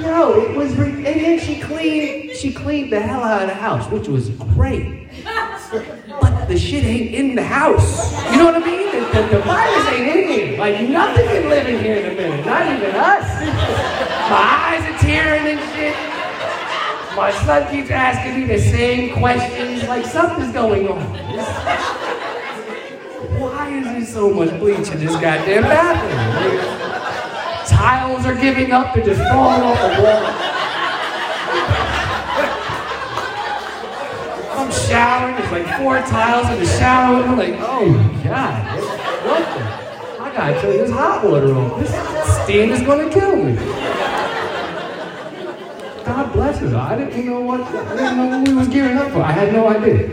No, 0.03 0.41
it 0.41 0.57
was, 0.57 0.73
and 0.73 1.05
then 1.05 1.39
she 1.39 1.61
cleaned, 1.61 2.35
she 2.35 2.53
cleaned 2.53 2.93
the 2.93 2.99
hell 2.99 3.23
out 3.23 3.43
of 3.43 3.49
the 3.49 3.55
house, 3.55 3.89
which 3.93 4.09
was 4.09 4.31
great. 4.31 5.09
But 5.31 6.47
the 6.47 6.59
shit 6.59 6.83
ain't 6.83 7.15
in 7.15 7.37
the 7.37 7.45
house. 7.45 8.13
You 8.33 8.39
know 8.39 8.47
what 8.47 8.57
I 8.57 8.67
mean? 8.67 8.91
The, 8.91 9.23
the, 9.23 9.37
the 9.37 9.43
virus 9.45 9.87
ain't 9.87 10.09
in 10.09 10.29
here. 10.29 10.59
Like 10.59 10.81
nothing 10.89 11.27
can 11.27 11.49
live 11.49 11.69
in 11.69 11.79
here 11.79 11.99
in 11.99 12.13
a 12.13 12.15
minute. 12.17 12.45
Not 12.45 12.63
even 12.63 12.91
us. 12.91 13.23
My 14.31 14.43
eyes 14.67 14.83
are 14.83 14.99
tearing 14.99 15.47
and 15.47 15.61
shit. 15.77 16.16
My 17.17 17.33
son 17.33 17.67
keeps 17.73 17.91
asking 17.91 18.41
me 18.41 18.47
the 18.47 18.61
same 18.61 19.17
questions. 19.17 19.85
Like 19.89 20.05
something's 20.05 20.53
going 20.53 20.87
on. 20.87 21.01
Why 23.41 23.71
is 23.71 23.85
there 23.87 24.05
so 24.05 24.29
much 24.31 24.51
bleach 24.61 24.91
in 24.91 24.99
this 25.01 25.13
goddamn 25.13 25.63
bathroom? 25.63 26.19
Tiles 27.67 28.27
are 28.27 28.35
giving 28.35 28.71
up. 28.71 28.95
They're 28.95 29.07
just 29.07 29.23
falling 29.23 29.63
off 29.63 29.79
the 29.81 30.03
wall. 30.03 30.25
I'm 34.59 34.71
showering, 34.71 35.37
there's 35.37 35.53
like 35.53 35.69
four 35.79 35.99
tiles 36.01 36.49
in 36.51 36.59
the 36.59 36.67
shower, 36.67 37.23
and 37.23 37.31
I'm 37.31 37.39
like, 37.39 37.55
oh 37.61 37.87
my 37.87 38.25
god, 38.25 38.81
what 39.27 39.43
the? 39.55 40.23
I 40.23 40.25
gotta 40.35 40.61
turn 40.61 40.77
this 40.77 40.91
hot 40.91 41.25
water 41.25 41.55
on. 41.55 41.81
This 41.81 41.93
steam 42.43 42.71
is 42.73 42.83
gonna 42.83 43.09
kill 43.11 43.37
me. 43.37 43.53
God 46.07 46.33
bless 46.33 46.63
us. 46.63 46.73
I 46.73 46.97
didn't 46.97 47.27
know 47.27 47.41
what 47.41 47.63
I 47.63 47.97
didn't 47.97 48.17
know 48.17 48.39
what 48.39 48.49
we 48.49 48.55
was 48.55 48.69
gearing 48.69 48.97
up 48.97 49.11
for. 49.11 49.23
I 49.23 49.33
had 49.33 49.53
no 49.53 49.69
idea. 49.69 50.07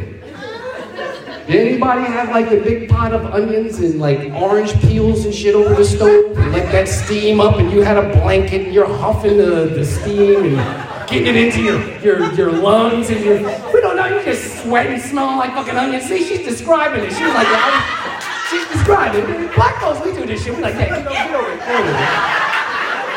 Did 1.45 1.67
anybody 1.67 2.01
have 2.01 2.29
like 2.29 2.47
a 2.47 2.59
big 2.61 2.89
pot 2.89 3.13
of 3.13 3.25
onions 3.25 3.77
and 3.77 3.99
like 3.99 4.33
orange 4.33 4.73
peels 4.81 5.25
and 5.25 5.33
shit 5.33 5.53
over 5.53 5.75
the 5.75 5.85
stove? 5.85 6.35
And 6.35 6.51
let 6.51 6.71
that 6.71 6.87
steam 6.87 7.39
up 7.39 7.57
and 7.57 7.71
you 7.71 7.81
had 7.81 7.97
a 7.97 8.09
blanket 8.21 8.61
and 8.65 8.73
you're 8.73 8.87
huffing 8.87 9.37
the, 9.37 9.65
the 9.65 9.85
steam 9.85 10.57
and 10.57 11.07
getting 11.07 11.27
it 11.27 11.35
into 11.35 11.61
your, 11.61 11.79
your, 11.99 12.33
your 12.33 12.51
lungs 12.51 13.11
and 13.11 13.23
your 13.23 13.37
we 13.71 13.79
don't 13.79 13.95
know, 13.95 14.07
you're 14.07 14.23
just 14.23 14.63
sweating, 14.63 14.99
smelling 14.99 15.37
like 15.37 15.53
fucking 15.53 15.75
onions. 15.75 16.05
See, 16.05 16.23
she's 16.23 16.43
describing 16.43 17.03
it. 17.03 17.11
She's 17.11 17.21
like, 17.21 17.47
was, 17.47 17.83
she's 18.49 18.67
describing 18.69 19.29
it. 19.29 19.53
Black 19.53 19.79
folks, 19.79 20.03
we 20.03 20.11
do 20.11 20.25
this 20.25 20.43
shit. 20.43 20.55
We 20.55 20.61
like, 20.63 20.73
yeah, 20.73 20.97
it. 20.97 21.03
Get 21.03 21.35
over 21.35 21.51
it. 21.51 21.59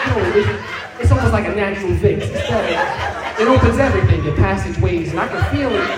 Get 0.05 0.51
over 0.53 0.71
it. 0.71 0.76
It's- 0.99 1.11
almost 1.11 1.33
like 1.33 1.47
a 1.47 1.55
natural 1.55 1.95
fix. 1.97 2.25
It 3.39 3.47
opens 3.49 3.79
everything, 3.79 4.25
your 4.25 4.35
passageways, 4.37 5.11
and 5.11 5.21
I 5.21 5.29
can 5.29 5.43
feel 5.57 5.71
it. 5.75 5.91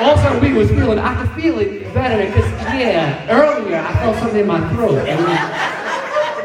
All 0.00 0.16
sudden, 0.16 0.40
we 0.40 0.52
was 0.52 0.68
feeling, 0.70 0.98
I 0.98 1.14
could 1.14 1.30
feel 1.40 1.58
it 1.60 1.94
better 1.94 2.26
because, 2.26 2.50
yeah, 2.74 3.24
earlier 3.30 3.78
I 3.78 3.92
felt 3.94 4.16
something 4.18 4.40
in 4.40 4.46
my 4.46 4.60
throat. 4.70 5.06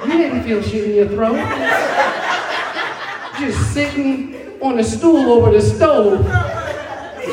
You 0.06 0.14
didn't 0.14 0.44
feel 0.44 0.62
shit 0.62 0.84
in 0.86 0.96
your 0.96 1.08
throat. 1.08 1.38
Just 3.40 3.74
sitting 3.74 4.36
on 4.62 4.80
a 4.80 4.84
stool 4.84 5.32
over 5.32 5.52
the 5.52 5.62
stove 5.62 6.26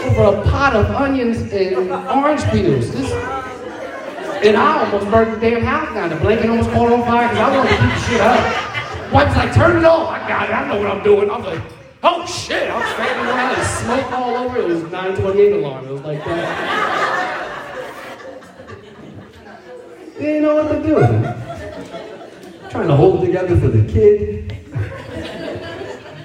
over 0.07 0.39
a 0.39 0.43
pot 0.51 0.75
of 0.75 0.87
onions 0.91 1.41
and 1.53 1.91
orange 2.11 2.43
peels. 2.51 2.91
This, 2.93 3.11
and 4.45 4.57
I 4.57 4.85
almost 4.85 5.11
burned 5.11 5.35
the 5.35 5.41
damn 5.51 5.63
house 5.63 5.93
down. 5.95 6.09
The 6.11 6.17
blanket 6.17 6.51
almost 6.51 6.71
caught 6.71 6.93
on 6.93 7.03
fire 7.03 7.29
because 7.29 7.39
I 7.39 7.57
wanted 7.57 7.71
to 7.71 7.77
keep 7.77 7.91
the 7.91 8.01
shit 8.01 8.21
up. 8.21 8.74
Wife's 9.15 9.37
like, 9.37 9.55
turn 9.55 9.77
it 9.77 9.85
off. 9.85 10.09
I 10.11 10.27
got 10.29 10.49
it. 10.49 10.53
I 10.53 10.67
know 10.69 10.77
what 10.81 10.91
I'm 10.91 11.03
doing. 11.05 11.31
I 11.31 11.37
was 11.37 11.47
like, 11.47 11.63
oh 12.03 12.27
shit. 12.27 12.69
I'm 12.69 12.83
standing 12.95 13.27
around 13.27 13.55
and 13.55 13.67
smoke 13.69 14.11
all 14.13 14.35
over. 14.37 14.59
It 14.59 14.67
was 14.67 14.83
928 14.91 15.53
alarm. 15.53 15.87
It 15.87 15.93
was 15.93 16.01
like 16.03 16.25
that. 16.25 17.41
They 20.17 20.23
didn't 20.25 20.43
know 20.43 20.55
what 20.57 20.69
to 20.73 20.83
do. 20.83 20.95
Trying 22.71 22.89
to 22.89 22.97
hold 22.97 23.23
it 23.23 23.27
together 23.27 23.57
for 23.57 23.69
the 23.69 23.85
kid. 23.93 24.49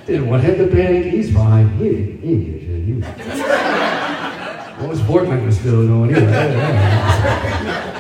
Didn't 0.08 0.28
want 0.28 0.44
him 0.44 0.58
to 0.58 0.68
panic. 0.76 1.06
He's 1.14 1.32
fine. 1.32 1.70
He, 1.78 1.90
didn't- 1.90 3.04
shit. 3.04 4.88
Was, 4.88 5.00
Fortnite 5.02 5.46
was 5.46 5.60
still 5.60 5.86
going. 5.86 6.10
He 6.10 6.16
was, 6.16 6.24
yeah, 6.24 6.52
yeah. 6.54 7.96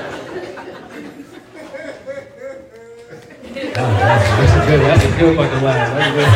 Oh, 3.81 3.91
that's, 3.97 4.25
that's 4.39 4.53
a 4.53 4.58
good, 4.69 4.81
that's 4.81 5.03
a 5.03 5.07
good 5.17 5.35
fucking 5.35 5.63
laugh. 5.63 5.93
That's 5.93 6.09
a 6.09 6.11
good, 6.15 6.27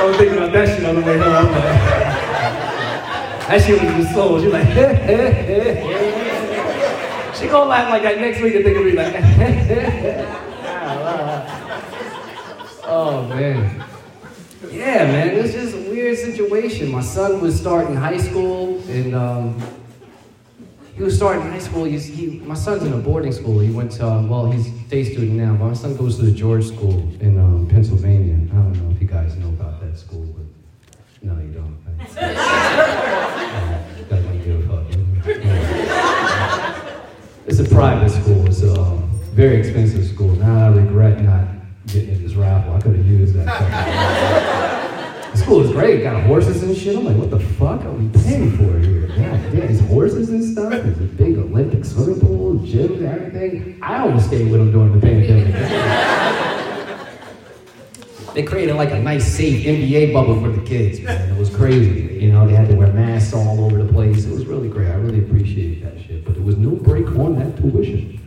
I 0.00 0.04
was 0.06 0.16
thinking 0.16 0.36
about 0.38 0.52
that 0.52 0.68
shit 0.68 0.84
on 0.86 0.94
the 0.94 1.00
way 1.00 1.18
home. 1.18 1.34
I'm 1.34 1.50
like, 1.50 1.62
That 3.48 3.60
shit 3.64 3.82
was 3.82 3.90
just 3.92 4.14
so. 4.14 4.40
She 4.40 4.46
like, 4.46 4.68
she 7.36 7.48
gonna 7.48 7.68
laugh 7.68 7.90
like 7.90 8.02
that 8.02 8.20
next 8.20 8.40
week 8.40 8.54
and 8.54 8.64
think 8.64 8.76
it'll 8.76 8.88
be 8.88 8.96
like, 8.96 9.14
oh 12.86 13.26
man. 13.28 13.84
Yeah, 14.70 15.04
man, 15.06 15.28
it's 15.28 15.54
just 15.54 15.74
a 15.74 15.78
weird 15.90 16.18
situation. 16.18 16.90
My 16.92 17.00
son 17.00 17.40
was 17.40 17.58
starting 17.58 17.96
high 17.96 18.18
school, 18.18 18.78
and 18.88 19.14
um, 19.14 19.58
he 20.98 21.04
was 21.04 21.16
starting 21.16 21.42
high 21.42 21.60
school. 21.60 21.84
He's, 21.84 22.06
he, 22.06 22.40
my 22.40 22.54
son's 22.54 22.82
in 22.82 22.92
a 22.92 22.98
boarding 22.98 23.30
school. 23.30 23.60
He 23.60 23.70
went 23.70 23.92
to, 23.92 24.04
uh, 24.04 24.20
well, 24.22 24.50
he's 24.50 24.68
day 24.90 25.04
student 25.04 25.34
now, 25.34 25.54
but 25.54 25.66
my 25.66 25.74
son 25.74 25.96
goes 25.96 26.16
to 26.16 26.22
the 26.22 26.32
George 26.32 26.66
School 26.66 27.08
in 27.20 27.38
um, 27.38 27.68
Pennsylvania. 27.68 28.34
I 28.34 28.56
don't 28.56 28.72
know 28.72 28.90
if 28.90 29.00
you 29.00 29.06
guys 29.06 29.36
know 29.36 29.50
about 29.50 29.80
that 29.80 29.96
school, 29.96 30.24
but 30.36 30.44
no, 31.22 31.40
you 31.40 31.52
don't. 31.52 31.78
It's 37.46 37.60
a 37.60 37.64
private 37.74 38.10
school. 38.10 38.46
It's 38.46 38.62
a 38.62 38.78
um, 38.78 39.08
very 39.32 39.56
expensive 39.56 40.06
school. 40.06 40.32
Now 40.36 40.66
I 40.66 40.68
regret 40.68 41.22
not 41.22 41.46
getting 41.86 42.10
in 42.10 42.22
this 42.22 42.34
raffle. 42.34 42.74
I 42.74 42.80
could 42.80 42.94
have 42.94 43.06
used 43.06 43.34
that. 43.36 44.67
School 45.34 45.60
is 45.64 45.70
great. 45.72 46.02
Got 46.02 46.22
horses 46.24 46.62
and 46.62 46.76
shit. 46.76 46.96
I'm 46.96 47.04
like, 47.04 47.16
what 47.16 47.30
the 47.30 47.40
fuck 47.40 47.84
are 47.84 47.90
we 47.90 48.08
paying 48.20 48.56
for 48.56 48.78
here? 48.78 49.08
Damn, 49.08 49.56
there's 49.56 49.80
horses 49.80 50.30
and 50.30 50.44
stuff. 50.44 50.70
There's 50.70 50.98
a 50.98 51.02
big 51.02 51.38
Olympic 51.38 51.84
swimming 51.84 52.20
pool, 52.20 52.58
gym, 52.64 53.04
everything. 53.04 53.78
I 53.82 53.98
almost 53.98 54.26
stayed 54.26 54.50
with 54.50 54.60
them 54.60 54.72
during 54.72 54.92
the 54.92 55.00
pandemic. 55.00 55.54
they 58.34 58.42
created 58.42 58.74
like 58.76 58.90
a 58.90 58.98
nice, 58.98 59.26
safe 59.26 59.64
NBA 59.64 60.12
bubble 60.12 60.40
for 60.40 60.50
the 60.50 60.64
kids, 60.66 61.00
man. 61.00 61.30
It 61.30 61.38
was 61.38 61.50
crazy. 61.54 62.18
You 62.20 62.32
know, 62.32 62.46
they 62.46 62.54
had 62.54 62.68
to 62.68 62.76
wear 62.76 62.92
masks 62.92 63.32
all 63.32 63.64
over 63.64 63.82
the 63.82 63.92
place. 63.92 64.24
It 64.24 64.32
was 64.32 64.46
really 64.46 64.68
great. 64.68 64.88
I 64.88 64.94
really 64.94 65.20
appreciate 65.20 65.82
that 65.82 66.00
shit. 66.00 66.24
But 66.24 66.34
there 66.34 66.44
was 66.44 66.56
no 66.56 66.70
break 66.70 67.06
on 67.16 67.38
that 67.38 67.56
tuition. 67.56 68.20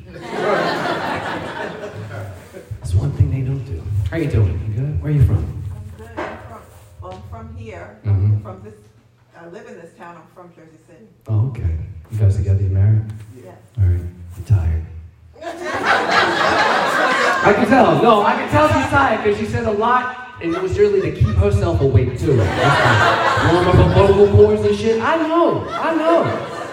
That's 2.80 2.94
one 2.96 3.12
thing 3.14 3.32
they 3.32 3.42
don't 3.42 3.64
do. 3.66 3.82
How 4.10 4.18
you 4.18 4.30
doing? 4.30 4.60
You 4.68 4.82
good? 4.82 5.02
Where 5.02 5.12
are 5.12 5.16
you 5.16 5.26
from? 5.26 5.61
From 8.52 8.64
this, 8.64 8.76
I 9.40 9.48
live 9.48 9.66
in 9.66 9.76
this 9.76 9.94
town. 9.98 10.18
I'm 10.18 10.28
from 10.36 10.54
Jersey 10.54 10.78
City. 10.86 11.08
Oh, 11.30 11.48
okay. 11.52 11.78
You 12.12 12.18
guys 12.18 12.36
together? 12.36 12.62
You 12.62 12.68
married? 12.68 13.04
Yes. 13.42 13.56
All 13.78 13.86
right. 13.86 14.02
I'm 14.36 14.44
tired. 14.44 14.86
I 17.46 17.54
can 17.56 17.66
tell. 17.70 18.02
No, 18.04 18.24
I 18.24 18.34
can 18.34 18.50
tell 18.50 18.68
she's 18.68 18.90
tired 18.90 19.24
because 19.24 19.40
she 19.40 19.46
said 19.46 19.68
a 19.68 19.72
lot, 19.72 20.36
and 20.44 20.54
it 20.54 20.62
was 20.62 20.78
really 20.78 21.00
to 21.00 21.12
keep 21.18 21.34
herself 21.38 21.80
awake 21.80 22.20
too. 22.20 22.36
Warm 22.36 22.42
up 22.42 23.76
her 23.76 23.90
vocal 23.96 24.28
cords 24.36 24.66
and 24.66 24.78
shit. 24.78 25.02
I 25.02 25.16
know. 25.16 25.66
I 25.70 25.96
know. 25.96 26.26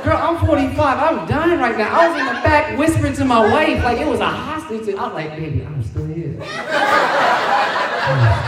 Girl, 0.02 0.16
I'm 0.16 0.44
45. 0.44 0.78
I'm 0.80 1.28
dying 1.28 1.60
right 1.60 1.78
now. 1.78 1.96
I 1.96 2.08
was 2.08 2.18
in 2.18 2.26
the 2.26 2.40
back 2.42 2.76
whispering 2.76 3.12
to 3.14 3.24
my 3.24 3.40
wife 3.52 3.84
like 3.84 3.98
it 3.98 4.06
was 4.08 4.18
a 4.18 4.26
hostage. 4.26 4.96
I 4.96 5.04
was 5.04 5.14
like, 5.14 5.30
baby, 5.36 5.64
I'm 5.64 5.80
still 5.84 6.06
here. 6.06 6.38
I'm 6.40 6.48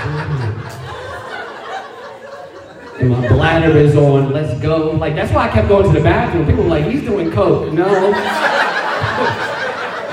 still 0.01 0.39
here. 0.39 0.50
And 3.01 3.09
my 3.09 3.27
bladder 3.29 3.79
is 3.79 3.97
on, 3.97 4.31
let's 4.31 4.61
go. 4.61 4.91
Like, 4.91 5.15
that's 5.15 5.33
why 5.33 5.49
I 5.49 5.51
kept 5.51 5.69
going 5.69 5.91
to 5.91 5.93
the 5.99 6.05
bathroom. 6.05 6.47
People 6.47 6.65
were 6.65 6.71
like, 6.71 6.85
he's 6.85 7.03
doing 7.03 7.31
coke. 7.31 7.73
No. 7.73 7.87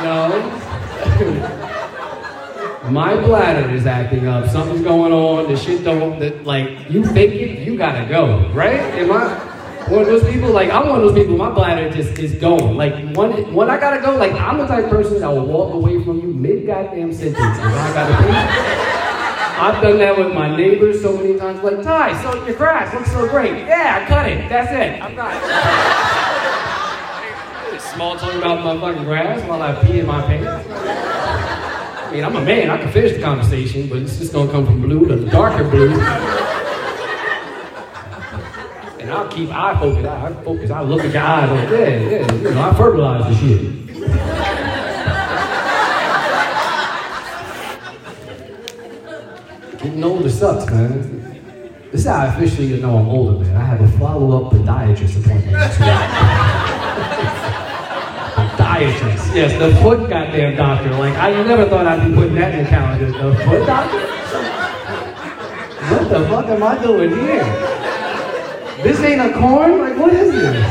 no. 0.04 0.30
my 2.90 3.16
bladder 3.18 3.70
is 3.72 3.86
acting 3.86 4.26
up. 4.28 4.50
Something's 4.50 4.84
going 4.84 5.12
on. 5.12 5.52
The 5.52 5.58
shit 5.58 5.84
don't, 5.84 6.18
the, 6.18 6.30
like, 6.44 6.90
you 6.90 7.06
fake 7.08 7.34
it, 7.34 7.68
you 7.68 7.78
gotta 7.78 8.08
go, 8.08 8.50
right? 8.54 8.80
Am 8.80 9.12
I 9.12 9.34
one 9.90 10.04
of 10.04 10.08
those 10.08 10.24
people? 10.32 10.52
Like, 10.52 10.70
I'm 10.70 10.88
one 10.88 11.02
of 11.02 11.08
those 11.08 11.14
people, 11.14 11.36
my 11.36 11.50
bladder 11.50 11.90
just 11.90 12.18
is 12.18 12.36
going. 12.36 12.78
Like, 12.78 12.94
when, 13.18 13.54
when 13.54 13.70
I 13.70 13.78
gotta 13.78 14.02
go, 14.02 14.16
like, 14.16 14.32
I'm 14.32 14.60
the 14.60 14.66
type 14.66 14.86
of 14.86 14.92
person 14.92 15.20
that 15.20 15.28
will 15.28 15.46
walk 15.46 15.74
away 15.74 16.02
from 16.06 16.22
you 16.22 16.28
mid 16.28 16.66
goddamn 16.66 17.14
sentence. 17.14 17.38
I 17.38 17.94
gotta 17.94 18.84
pee. 18.84 18.87
I've 19.60 19.82
done 19.82 19.98
that 19.98 20.16
with 20.16 20.34
my 20.34 20.56
neighbors 20.56 21.02
so 21.02 21.18
many 21.18 21.36
times. 21.38 21.64
Like, 21.64 21.82
Ty, 21.82 22.22
so 22.22 22.46
your 22.46 22.56
grass 22.56 22.94
looks 22.94 23.12
so 23.12 23.28
great. 23.28 23.66
Yeah, 23.66 24.08
cut 24.08 24.30
it. 24.30 24.48
That's 24.50 24.72
it. 24.72 25.02
I'm 25.02 25.16
not. 25.16 25.34
Small 27.82 28.16
talking 28.18 28.38
about 28.38 28.64
my 28.64 28.80
fucking 28.80 29.04
grass 29.04 29.42
while 29.50 29.64
I 29.64 29.74
pee 29.84 30.00
in 30.00 30.06
my 30.06 30.22
pants. 30.22 30.68
I 30.70 32.12
mean, 32.12 32.24
I'm 32.24 32.36
a 32.36 32.42
man. 32.42 32.70
I 32.70 32.78
can 32.78 32.92
finish 32.92 33.14
the 33.14 33.22
conversation, 33.24 33.90
but 33.90 33.98
it's 33.98 34.20
just 34.20 34.32
gonna 34.32 34.52
come 34.52 34.66
from 34.66 34.82
blue 34.82 35.08
to 35.08 35.26
darker 35.26 35.68
blue. 35.68 36.00
And 39.00 39.10
I'll 39.12 39.28
keep 39.30 39.50
eye 39.50 39.80
focus. 39.80 40.06
I 40.06 40.34
focus. 40.44 40.70
I 40.70 40.82
look 40.82 41.04
at 41.04 41.12
your 41.12 41.24
eyes. 41.24 41.50
Like, 41.50 41.70
yeah, 41.72 42.00
yeah. 42.10 42.34
You 42.34 42.52
know, 42.52 42.62
I 42.62 42.74
fertilize 42.76 43.26
the 43.26 43.36
shit. 43.36 44.67
Getting 49.98 50.12
older 50.12 50.30
sucks, 50.30 50.72
man. 50.72 51.90
This 51.92 52.02
is 52.02 52.06
how 52.06 52.18
I 52.18 52.26
officially 52.28 52.80
know 52.80 53.00
I'm 53.00 53.10
older, 53.10 53.40
man. 53.40 53.58
I 53.58 53.66
have 53.66 53.82
a 53.82 53.88
follow-up 53.98 54.54
podiatrist 54.54 55.26
appointment 55.26 55.58
podiatrist. 58.58 59.34
Yes, 59.34 59.58
the 59.58 59.76
foot 59.82 60.08
goddamn 60.08 60.56
doctor. 60.56 60.92
Like, 60.92 61.16
I 61.16 61.32
never 61.32 61.68
thought 61.68 61.88
I'd 61.88 62.08
be 62.08 62.14
putting 62.14 62.36
that 62.36 62.54
in 62.54 62.66
the 62.66 62.70
calendar. 62.70 63.08
The 63.08 63.36
foot 63.44 63.66
doctor? 63.66 64.00
What 65.90 66.10
the 66.10 66.28
fuck 66.30 66.46
am 66.46 66.62
I 66.62 66.78
doing 66.84 67.10
here? 67.10 67.44
This 68.84 69.00
ain't 69.00 69.20
a 69.20 69.34
corn? 69.34 69.80
Like, 69.80 69.98
what 69.98 70.14
is 70.14 70.32
this? 70.32 70.64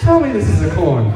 Tell 0.00 0.20
me 0.20 0.30
this 0.30 0.48
is 0.48 0.62
a 0.62 0.72
corn. 0.76 1.12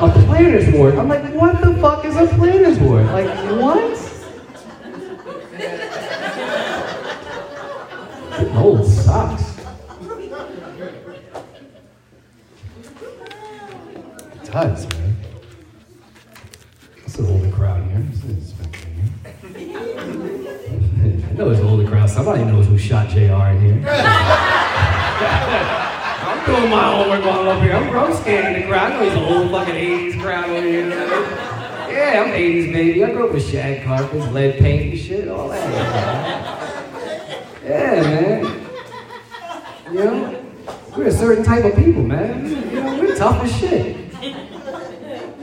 A 0.00 0.08
planner's 0.26 0.72
wart. 0.72 0.94
I'm 0.94 1.08
like, 1.08 1.24
what 1.34 1.60
the 1.60 1.74
fuck 1.80 2.04
is 2.04 2.14
a 2.14 2.28
planner's 2.28 2.78
wart? 2.78 3.04
Like, 3.06 3.26
what? 3.60 3.98
Old 8.56 8.86
sucks. 8.86 9.58
It 14.34 14.44
does, 14.52 14.88
man. 14.88 15.16
It's 17.04 17.18
an 17.18 17.26
older 17.26 17.50
crowd 17.50 17.82
here. 17.88 17.96
An 17.96 18.12
inspection 18.28 18.92
here. 18.94 19.66
I 21.28 21.32
know 21.32 21.50
it's 21.50 21.60
an 21.60 21.66
older 21.66 21.88
crowd. 21.88 22.08
Somebody 22.08 22.44
knows 22.44 22.66
who 22.68 22.78
shot 22.78 23.08
JR 23.08 23.16
in 23.18 23.82
here. 23.82 24.14
Homework 27.08 27.24
while 27.24 27.40
I'm 27.40 27.56
up 27.56 27.62
here. 27.62 27.72
I'm, 27.72 27.88
I'm 27.96 28.14
scanning 28.20 28.60
the 28.60 28.68
crowd. 28.68 28.92
I 28.92 28.96
know 28.96 29.04
he's 29.04 29.14
an 29.14 29.24
old 29.24 29.50
fucking 29.50 29.74
80s 29.74 30.20
crowd 30.20 30.50
over 30.50 30.60
here. 30.60 30.90
Yeah, 30.90 32.22
I'm 32.22 32.32
80s 32.32 32.70
baby. 32.70 33.02
I 33.02 33.10
grew 33.12 33.28
up 33.28 33.32
with 33.32 33.50
shag 33.50 33.82
carpets, 33.86 34.26
lead 34.30 34.58
paint 34.58 34.92
and 34.92 35.00
shit, 35.00 35.28
all 35.28 35.48
that. 35.48 36.84
Yeah, 37.64 38.02
man. 38.02 38.44
You 39.90 40.04
know, 40.04 40.44
we're 40.98 41.06
a 41.06 41.10
certain 41.10 41.44
type 41.44 41.64
of 41.64 41.74
people, 41.82 42.02
man. 42.02 42.44
You 42.44 42.82
know, 42.82 42.98
we're 43.00 43.16
tough 43.16 43.42
as 43.42 43.56
shit. 43.56 44.12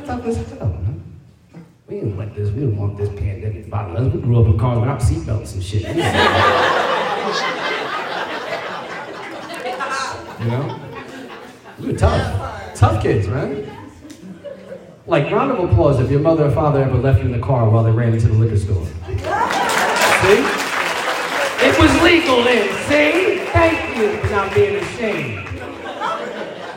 Tough 0.05 0.23
as 0.23 0.51
hell, 0.51 0.67
man. 0.67 1.03
We 1.87 1.95
didn't 1.95 2.15
let 2.15 2.35
this, 2.35 2.51
we 2.51 2.59
didn't 2.59 2.77
want 2.77 2.95
this 2.95 3.09
pandemic 3.09 3.63
to 3.63 3.71
bother 3.71 3.97
us. 3.97 4.13
We 4.13 4.21
grew 4.21 4.39
up 4.39 4.45
with 4.45 4.59
cars 4.59 4.79
without 4.79 4.99
seatbelts 4.99 5.55
and 5.55 5.63
shit. 5.63 5.81
You 10.39 10.51
know? 10.51 10.84
Were 11.85 11.93
tough. 11.93 12.73
Tough 12.75 13.03
kids, 13.03 13.27
man. 13.27 13.69
Like, 15.05 15.31
round 15.31 15.51
of 15.51 15.69
applause 15.69 15.99
if 15.99 16.09
your 16.09 16.19
mother 16.19 16.45
or 16.45 16.51
father 16.51 16.81
ever 16.81 16.97
left 16.97 17.19
you 17.19 17.25
in 17.25 17.31
the 17.31 17.45
car 17.45 17.69
while 17.69 17.83
they 17.83 17.91
ran 17.91 18.11
into 18.13 18.27
the 18.27 18.33
liquor 18.33 18.57
store. 18.57 18.83
See? 18.85 20.41
It 21.61 21.77
was 21.79 22.01
legal 22.01 22.43
then, 22.43 22.67
see? 22.87 23.45
Thank 23.51 23.97
you 23.97 24.17
for 24.17 24.29
not 24.31 24.53
being 24.55 24.77
ashamed. 24.77 25.47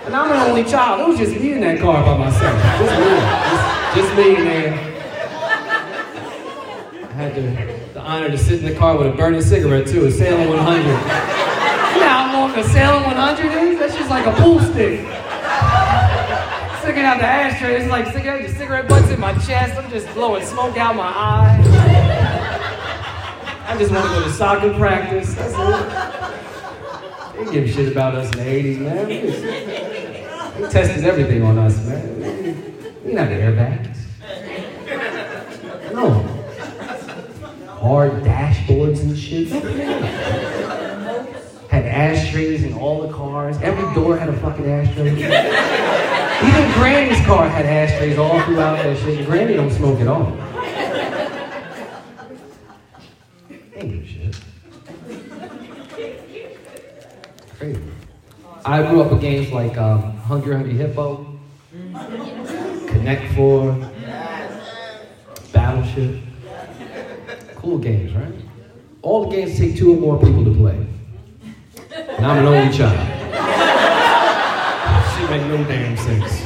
And 0.05 0.15
I'm 0.15 0.31
an 0.31 0.51
only 0.51 0.65
child. 0.65 1.01
It 1.01 1.09
was 1.09 1.19
just 1.19 1.41
me 1.41 1.53
in 1.55 1.61
that 1.63 1.81
car 1.81 2.05
by 2.05 2.19
myself. 2.19 2.63
Just 2.79 2.95
me. 3.01 3.09
Just, 3.49 3.65
just 3.97 4.15
me, 4.15 4.45
man. 4.45 4.73
I 7.03 7.13
had 7.13 7.35
the, 7.35 7.95
the 7.95 8.01
honor 8.01 8.29
to 8.29 8.37
sit 8.37 8.63
in 8.63 8.67
the 8.67 8.75
car 8.79 8.99
with 8.99 9.07
a 9.07 9.13
burning 9.17 9.41
cigarette, 9.41 9.87
too, 9.87 10.05
a 10.05 10.11
Salem 10.11 10.49
100. 10.51 10.83
You 11.95 12.01
know 12.01 12.09
how 12.09 12.33
long 12.41 12.59
a 12.59 12.65
Salem 12.65 13.05
100 13.05 13.53
is? 13.53 13.68
Just 14.09 14.25
like 14.25 14.35
a 14.35 14.43
pool 14.43 14.59
stick. 14.61 15.01
Sticking 16.81 17.05
out 17.05 17.19
the 17.19 17.27
ashtray, 17.27 17.77
it's 17.79 17.91
like 17.91 18.07
cigarette, 18.07 18.49
the 18.49 18.55
cigarette 18.55 18.89
butts 18.89 19.11
in 19.11 19.21
my 19.21 19.35
chest. 19.35 19.77
I'm 19.77 19.91
just 19.91 20.11
blowing 20.15 20.47
smoke 20.47 20.79
out 20.79 20.97
my 20.97 21.13
eyes. 21.15 21.67
I 23.67 23.77
just 23.77 23.93
want 23.93 24.07
to 24.07 24.11
go 24.11 24.25
to 24.25 24.33
soccer 24.33 24.73
practice. 24.79 25.35
That's 25.35 25.53
it. 25.53 25.59
They 27.33 27.39
didn't 27.39 27.53
give 27.53 27.65
a 27.65 27.69
shit 27.71 27.93
about 27.93 28.15
us 28.15 28.33
in 28.33 28.39
the 28.39 28.45
80s, 28.45 28.79
man. 28.79 29.09
They 29.09 30.69
tested 30.71 31.05
everything 31.05 31.43
on 31.43 31.59
us, 31.59 31.77
man. 31.85 32.19
We 33.05 33.13
have 33.13 33.29
airbags. 33.29 33.99
No. 35.93 36.23
Hard 37.79 38.13
dashboards 38.23 39.01
and 39.03 39.19
shit. 39.19 39.49
Ashtrays 41.99 42.63
in 42.63 42.75
all 42.75 43.07
the 43.07 43.13
cars. 43.13 43.57
Every 43.61 43.93
door 43.93 44.17
had 44.17 44.29
a 44.29 44.37
fucking 44.39 44.71
ashtray. 44.71 45.11
Even 45.11 46.73
Granny's 46.75 47.27
car 47.27 47.49
had 47.49 47.67
ashtrays 47.67 48.17
all 48.19 48.41
throughout 48.43 48.77
that 48.85 48.97
shit. 48.99 49.27
Granny 49.27 49.55
don't 49.55 49.73
smoke 49.73 49.99
at 49.99 50.07
all. 50.07 50.37
Ain't 53.75 54.07
shit. 54.07 54.41
Crazy. 57.59 57.83
I 58.65 58.89
grew 58.89 59.03
up 59.03 59.11
with 59.11 59.21
games 59.21 59.51
like 59.51 59.77
um, 59.77 60.17
Hungry 60.19 60.55
Hungry 60.55 60.75
Hippo, 60.75 61.27
Connect 62.87 63.35
Four, 63.35 63.91
Battleship. 65.53 66.21
Cool 67.57 67.79
games, 67.79 68.13
right? 68.13 68.35
All 69.03 69.29
the 69.29 69.35
games 69.35 69.59
take 69.59 69.77
two 69.77 69.95
or 69.95 70.01
more 70.01 70.21
people 70.21 70.45
to 70.45 70.55
play. 70.55 70.88
And 72.19 72.27
I'm 72.27 72.39
an 72.39 72.47
only 72.47 72.77
child. 72.77 72.99
she 75.15 75.23
make 75.31 75.47
no 75.47 75.63
damn 75.69 75.97
sense. 75.97 76.43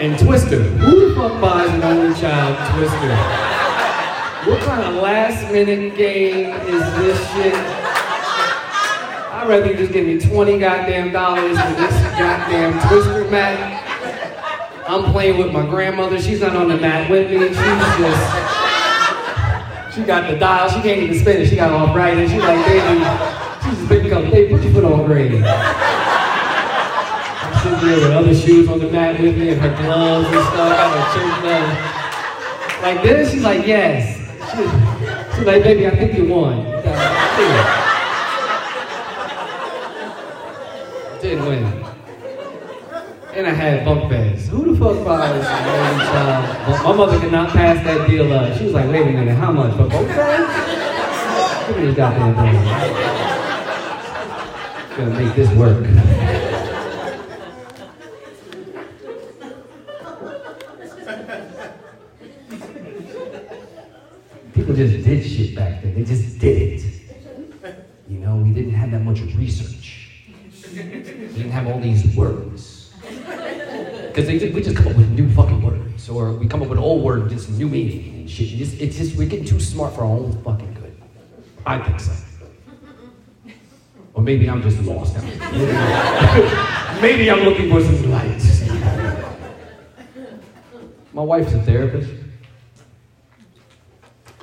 And 0.00 0.18
Twister. 0.18 0.60
Who 0.60 1.08
the 1.08 1.14
fuck 1.14 1.40
buys 1.40 1.70
an 1.70 1.84
only 1.84 2.20
child 2.20 2.56
Twister? 2.74 3.14
What 4.50 4.60
kind 4.62 4.82
of 4.82 5.00
last 5.00 5.52
minute 5.52 5.96
game 5.96 6.50
is 6.66 6.82
this 6.96 7.30
shit? 7.30 7.54
I'd 9.32 9.46
rather 9.48 9.66
you 9.66 9.76
just 9.76 9.92
give 9.92 10.04
me 10.04 10.18
20 10.18 10.58
goddamn 10.58 11.12
dollars 11.12 11.60
for 11.60 11.74
this 11.74 11.94
goddamn 12.18 12.88
Twister 12.88 13.30
mat. 13.30 13.78
I'm 14.88 15.12
playing 15.12 15.38
with 15.38 15.52
my 15.52 15.64
grandmother. 15.64 16.20
She's 16.20 16.40
not 16.40 16.56
on 16.56 16.66
the 16.66 16.76
mat 16.76 17.08
with 17.08 17.30
me. 17.30 17.38
She's 17.38 17.56
just. 17.56 18.52
She 19.94 20.02
got 20.02 20.28
the 20.28 20.36
dial. 20.36 20.68
She 20.70 20.82
can't 20.82 21.02
even 21.02 21.16
spin 21.16 21.42
it. 21.42 21.48
She 21.48 21.54
got 21.54 21.70
all 21.70 21.92
bright. 21.92 22.18
And 22.18 22.28
she's 22.28 22.42
like, 22.42 22.66
baby, 22.66 23.51
she's 23.72 23.80
just 23.80 23.90
picking 23.90 24.12
up. 24.12 24.30
Baby, 24.30 24.54
put 24.54 24.62
your 24.62 24.72
foot. 24.72 24.84
I'm 24.84 24.92
sitting 27.62 27.88
there 27.88 27.96
with 27.96 28.12
other 28.12 28.34
shoes 28.34 28.68
on 28.68 28.78
the 28.78 28.88
mat 28.90 29.20
with 29.20 29.36
me 29.36 29.50
and 29.50 29.60
her 29.60 29.82
gloves 29.82 30.26
and 30.26 30.34
stuff. 30.34 30.56
Got 30.56 30.92
her 30.96 31.04
church 31.14 31.40
gloves. 31.42 32.82
Like 32.82 33.02
this, 33.02 33.30
she's 33.32 33.44
like, 33.44 33.66
yes. 33.66 34.18
She, 34.50 35.36
she's 35.36 35.46
like, 35.46 35.62
baby, 35.62 35.86
I 35.86 35.90
think 35.90 36.14
you 36.14 36.26
won. 36.26 36.64
Didn't 41.20 41.46
win. 41.46 41.64
And 43.34 43.46
I 43.46 43.50
had 43.50 43.84
bunk 43.86 44.10
beds. 44.10 44.48
Who 44.48 44.74
the 44.74 44.78
fuck 44.78 45.04
buys? 45.06 45.44
But 46.66 46.82
my 46.84 46.92
mother 46.92 47.18
could 47.18 47.32
not 47.32 47.50
pass 47.50 47.82
that 47.84 48.06
deal 48.08 48.30
up. 48.32 48.58
She 48.58 48.64
was 48.64 48.74
like, 48.74 48.90
wait 48.90 49.02
a 49.02 49.12
minute, 49.12 49.36
how 49.36 49.52
much? 49.52 49.72
For 49.72 49.86
bunk 49.88 50.08
beds? 50.08 51.68
Give 51.68 51.76
me 51.78 51.86
these 51.86 51.96
goddamn 51.96 52.34
things. 52.34 53.31
Gonna 54.96 55.18
make 55.18 55.34
this 55.34 55.50
work. 55.56 55.82
People 64.52 64.74
just 64.74 65.02
did 65.02 65.24
shit 65.24 65.56
back 65.56 65.82
then. 65.82 65.94
They 65.94 66.04
just 66.04 66.38
did 66.38 66.80
it. 66.80 66.84
You 68.06 68.18
know, 68.18 68.36
we 68.36 68.50
didn't 68.52 68.74
have 68.74 68.90
that 68.90 69.00
much 69.00 69.20
research. 69.34 70.10
We 70.74 70.82
didn't 70.82 71.50
have 71.52 71.66
all 71.68 71.80
these 71.80 72.14
words. 72.14 72.92
Because 73.00 74.26
we 74.26 74.60
just 74.60 74.76
come 74.76 74.88
up 74.88 74.96
with 74.96 75.08
new 75.08 75.30
fucking 75.30 75.62
words. 75.62 76.08
Or 76.10 76.34
we 76.34 76.46
come 76.46 76.60
up 76.62 76.68
with 76.68 76.78
old 76.78 77.02
word, 77.02 77.30
just 77.30 77.48
new 77.48 77.66
meaning 77.66 78.14
and 78.14 78.30
shit. 78.30 78.48
You 78.48 78.58
just, 78.58 78.78
it's 78.78 78.98
just, 78.98 79.16
we're 79.16 79.26
getting 79.26 79.46
too 79.46 79.58
smart 79.58 79.94
for 79.94 80.02
our 80.02 80.08
own 80.08 80.32
fucking 80.42 80.74
good. 80.74 80.94
I 81.64 81.78
think 81.78 81.98
so. 81.98 82.12
Or 84.14 84.22
maybe 84.22 84.48
I'm 84.48 84.62
just 84.62 84.78
lost 84.80 85.16
maybe 87.02 87.30
I'm 87.30 87.40
looking 87.40 87.70
for 87.70 87.82
some 87.82 88.10
light. 88.10 88.40
My 91.12 91.22
wife's 91.22 91.52
a 91.52 91.60
therapist. 91.62 92.10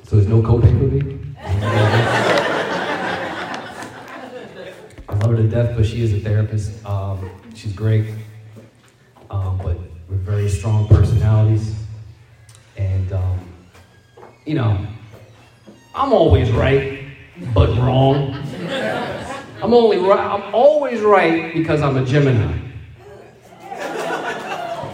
So 0.03 0.15
there's 0.15 0.27
no 0.27 0.41
copay 0.41 0.71
for 0.77 0.87
me? 0.87 1.35
I 5.07 5.13
love 5.13 5.31
her 5.31 5.37
to 5.37 5.47
death, 5.47 5.75
but 5.75 5.85
she 5.85 6.01
is 6.03 6.13
a 6.13 6.19
therapist. 6.19 6.85
Um, 6.85 7.29
she's 7.55 7.73
great. 7.73 8.13
Um, 9.31 9.57
but 9.57 9.77
we're 10.09 10.17
very 10.17 10.49
strong 10.49 10.87
personalities. 10.87 11.75
And, 12.77 13.11
um, 13.13 13.39
you 14.45 14.55
know, 14.55 14.85
I'm 15.95 16.13
always 16.13 16.51
right, 16.51 17.03
but 17.53 17.69
wrong. 17.77 18.35
I'm 19.61 19.73
only 19.73 19.97
right, 19.97 20.19
I'm 20.19 20.55
always 20.55 21.01
right 21.01 21.53
because 21.53 21.81
I'm 21.81 21.97
a 21.97 22.05
Gemini. 22.05 22.57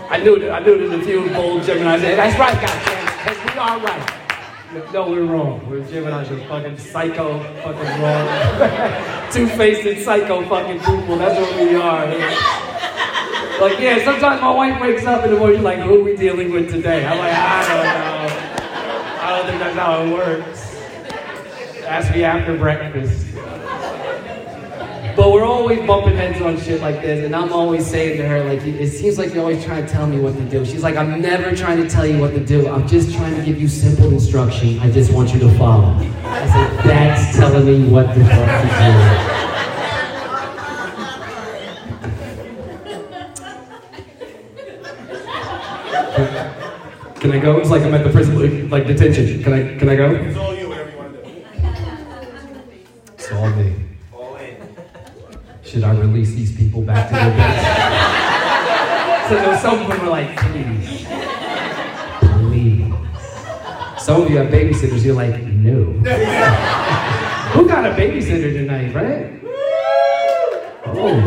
I 0.09 0.17
knew 0.23 0.39
that, 0.39 0.51
I 0.53 0.59
knew 0.59 0.77
there's 0.77 1.01
a 1.01 1.03
few 1.05 1.29
bold 1.29 1.61
Geminis. 1.61 1.99
Hey, 1.99 2.15
That's 2.15 2.39
right, 2.39 2.53
goddamn, 2.59 3.53
we 3.53 3.59
are 3.59 3.79
right. 3.79 4.91
No, 4.91 5.09
we're 5.09 5.23
wrong. 5.23 5.69
We're 5.69 5.85
Gemini's 5.87 6.31
are 6.31 6.39
fucking 6.47 6.79
psycho, 6.79 7.39
fucking 7.61 8.01
wrong. 8.01 8.27
Two-faced 9.31 10.03
psycho 10.03 10.43
fucking 10.49 10.79
people. 10.79 11.17
That's 11.17 11.39
what 11.39 11.61
we 11.61 11.75
are. 11.75 12.07
Like, 13.61 13.79
yeah, 13.79 14.03
sometimes 14.03 14.41
my 14.41 14.51
wife 14.51 14.81
wakes 14.81 15.05
up 15.05 15.23
in 15.25 15.31
the 15.31 15.37
morning, 15.37 15.61
like, 15.61 15.79
who 15.79 16.01
are 16.01 16.03
we 16.03 16.17
dealing 16.17 16.51
with 16.51 16.71
today? 16.71 17.05
I'm 17.05 17.19
like, 17.19 17.33
I 17.33 17.67
don't 17.67 17.85
know. 17.85 19.21
I 19.21 19.37
don't 19.37 19.45
think 19.47 19.59
that's 19.59 19.77
how 19.77 20.03
it 20.03 20.11
works. 20.11 20.75
Ask 21.85 22.11
me 22.13 22.23
after 22.23 22.57
breakfast. 22.57 23.34
But 25.15 25.31
we're 25.31 25.45
always 25.45 25.79
bumping 25.87 26.15
heads 26.15 26.41
on 26.41 26.59
shit 26.59 26.81
like 26.81 27.01
this, 27.01 27.23
and 27.25 27.33
I'm 27.33 27.53
always 27.53 27.87
saying 27.87 28.17
to 28.17 28.27
her, 28.27 28.43
like, 28.43 28.61
it 28.63 28.89
seems 28.91 29.17
like 29.17 29.33
you're 29.33 29.43
always 29.43 29.63
trying 29.63 29.85
to 29.85 29.91
tell 29.91 30.05
me 30.05 30.19
what 30.19 30.35
to 30.35 30.43
do. 30.49 30.65
She's 30.65 30.83
like, 30.83 30.97
I'm 30.97 31.21
never 31.21 31.55
trying 31.55 31.81
to 31.81 31.89
tell 31.89 32.05
you 32.05 32.19
what 32.19 32.31
to 32.31 32.45
do. 32.45 32.67
I'm 32.67 32.85
just 32.85 33.15
trying 33.15 33.33
to 33.35 33.41
give 33.41 33.59
you 33.59 33.69
simple 33.69 34.11
instruction. 34.11 34.77
I 34.79 34.91
just 34.91 35.13
want 35.13 35.33
you 35.33 35.39
to 35.39 35.49
follow. 35.57 35.95
I 36.25 36.45
said, 36.47 36.69
that's 36.83 37.37
telling 37.37 37.65
me 37.65 37.87
what 37.89 38.13
the 38.13 38.25
fuck 38.25 38.61
to 38.61 38.67
do. 38.67 39.35
Can 47.21 47.31
I 47.31 47.39
go? 47.39 47.57
It's 47.57 47.69
like 47.71 47.81
I'm 47.81 47.93
at 47.93 48.03
the 48.03 48.11
prison, 48.11 48.69
like 48.69 48.85
detention. 48.85 49.41
Can 49.41 49.53
I? 49.53 49.77
Can 49.79 49.89
I 49.89 49.95
go? 49.95 50.11
It's 50.11 50.37
all 50.37 50.53
you, 50.55 50.69
whatever 50.69 50.91
you 50.91 50.97
want 50.97 51.15
to 51.15 51.23
do. 51.23 51.29
It's 53.13 53.31
all 53.31 53.49
me. 53.49 53.73
All 54.13 54.35
in. 54.35 54.57
Should 55.75 55.83
I 55.83 55.91
release 55.91 56.31
these 56.33 56.55
people 56.55 56.81
back 56.81 57.09
to 57.09 57.13
their 57.15 57.31
beds? 57.35 59.27
so 59.27 59.35
no, 59.35 59.57
some 59.59 59.81
of 59.81 59.89
them 59.89 60.05
were 60.05 60.09
like, 60.09 60.37
please, 60.37 61.05
please. 62.39 62.93
Some 64.01 64.21
of 64.21 64.29
you 64.29 64.37
have 64.37 64.47
babysitters. 64.47 65.03
You're 65.03 65.15
like, 65.15 65.43
no. 65.43 65.83
Who 67.51 67.67
got 67.67 67.83
a 67.85 67.89
babysitter 67.93 68.53
tonight, 68.53 68.95
right? 68.95 69.41
Oh. 70.85 71.21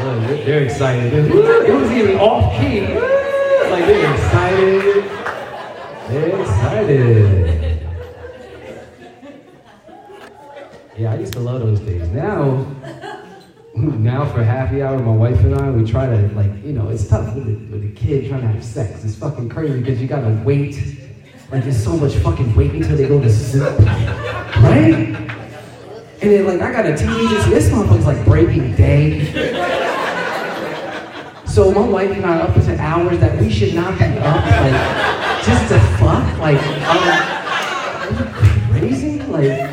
Oh, 0.00 0.20
they're- 0.26 0.44
they're 0.44 0.64
excited. 0.64 1.12
It 1.14 1.72
was 1.72 1.92
even 1.92 2.16
off 2.18 2.60
key. 2.60 2.80
Like 2.80 3.86
they're 3.86 4.12
excited. 4.12 5.04
They're 6.08 6.40
excited. 6.40 7.52
Yeah, 10.98 11.12
I 11.14 11.18
used 11.18 11.32
to 11.32 11.40
those 11.58 11.80
days. 11.80 12.08
Now, 12.10 12.66
now 13.74 14.26
for 14.32 14.42
happy 14.42 14.82
hour, 14.82 14.98
my 14.98 15.14
wife 15.14 15.40
and 15.40 15.54
I, 15.58 15.70
we 15.70 15.84
try 15.90 16.06
to 16.06 16.28
like, 16.34 16.50
you 16.64 16.72
know, 16.72 16.88
it's 16.88 17.08
tough 17.08 17.34
with 17.34 17.46
a, 17.48 17.54
with 17.72 17.84
a 17.84 17.92
kid 17.94 18.28
trying 18.28 18.42
to 18.42 18.48
have 18.48 18.64
sex. 18.64 19.04
It's 19.04 19.16
fucking 19.16 19.48
crazy 19.48 19.80
because 19.80 20.00
you 20.00 20.06
gotta 20.08 20.40
wait. 20.44 20.76
Like 21.50 21.64
there's 21.64 21.82
so 21.82 21.96
much 21.96 22.14
fucking 22.14 22.54
waiting 22.54 22.82
until 22.82 22.96
they 22.96 23.08
go 23.08 23.20
to 23.20 23.30
sleep, 23.30 23.62
right? 23.62 25.16
And 26.22 26.30
then 26.30 26.46
like 26.46 26.60
I 26.60 26.72
got 26.72 26.86
a 26.86 26.96
teenager, 26.96 27.40
so 27.42 27.50
this 27.50 27.68
motherfucker's 27.70 28.06
like 28.06 28.24
breaking 28.24 28.74
day. 28.74 29.26
So 31.46 31.70
my 31.70 31.86
wife 31.86 32.10
and 32.12 32.24
I 32.24 32.38
are 32.38 32.48
up 32.48 32.54
to 32.54 32.78
hours 32.78 33.18
that 33.18 33.38
we 33.40 33.50
should 33.50 33.74
not 33.74 33.98
be 33.98 34.04
up, 34.04 34.44
like 34.44 35.44
just 35.44 35.68
to 35.68 35.78
fuck. 35.98 36.38
Like, 36.38 36.56
are, 36.86 37.12
are 38.00 38.12
you 38.18 38.24
crazy? 38.70 39.18
Like. 39.22 39.71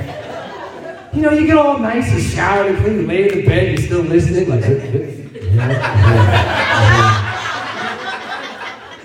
You 1.11 1.21
know, 1.23 1.31
you 1.31 1.47
get 1.47 1.57
all 1.57 1.79
nice 1.79 2.11
and 2.11 2.21
showered 2.21 2.67
and 2.67 2.77
clean, 2.83 3.07
lay 3.07 3.27
in 3.27 3.39
the 3.39 3.45
bed, 3.45 3.69
you're 3.71 3.85
still 3.87 4.01
listening, 4.03 4.47
like, 4.47 4.63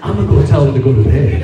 I'm 0.03 0.15
gonna 0.15 0.27
go 0.27 0.47
tell 0.47 0.67
him 0.67 0.75
to 0.75 0.81
go 0.81 0.95
to 0.95 1.03
bed. 1.03 1.43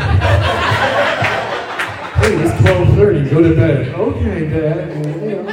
hey, 2.18 2.34
it's 2.42 2.52
12.30, 2.60 3.30
go 3.30 3.42
to 3.42 3.54
bed. 3.54 3.94
Okay, 3.94 4.50
Dad. 4.50 4.88
Well. 5.22 5.48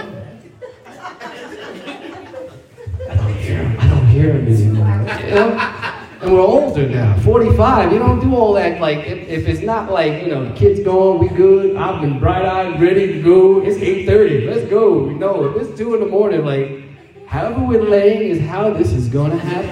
I 3.10 3.15
don't 3.15 3.34
hear 3.36 3.63
him. 3.63 3.80
I 3.80 3.88
don't 3.88 4.08
hear 4.08 4.34
him 4.34 4.46
anymore. 4.46 4.88
You? 5.30 5.87
And 6.28 6.36
we're 6.36 6.42
older 6.42 6.90
now, 6.90 7.18
45. 7.20 7.94
You 7.94 8.00
don't 8.00 8.20
do 8.20 8.36
all 8.36 8.52
that. 8.52 8.82
Like, 8.82 8.98
if, 9.08 9.30
if 9.30 9.48
it's 9.48 9.62
not 9.62 9.90
like, 9.90 10.24
you 10.24 10.28
know, 10.28 10.44
the 10.44 10.54
kids 10.54 10.82
going, 10.82 11.20
we 11.20 11.30
good. 11.30 11.78
I've 11.78 12.02
been 12.02 12.20
bright 12.20 12.44
eyed, 12.44 12.82
ready 12.82 13.13
to 13.13 13.22
go. 13.22 13.62
It's 13.62 13.78
8.30. 13.78 14.54
Let's 14.54 14.70
go. 14.70 15.06
No, 15.06 15.46
if 15.46 15.56
it's 15.56 15.78
2 15.78 15.94
in 15.94 16.02
the 16.02 16.08
morning, 16.08 16.44
like, 16.44 16.82
however 17.28 17.63
we're 17.63 17.82
laying 17.82 18.24
is 18.30 18.42
how 18.42 18.74
this 18.74 18.92
is 18.92 19.08
going 19.08 19.32
to 19.32 19.38
happen. 19.38 19.70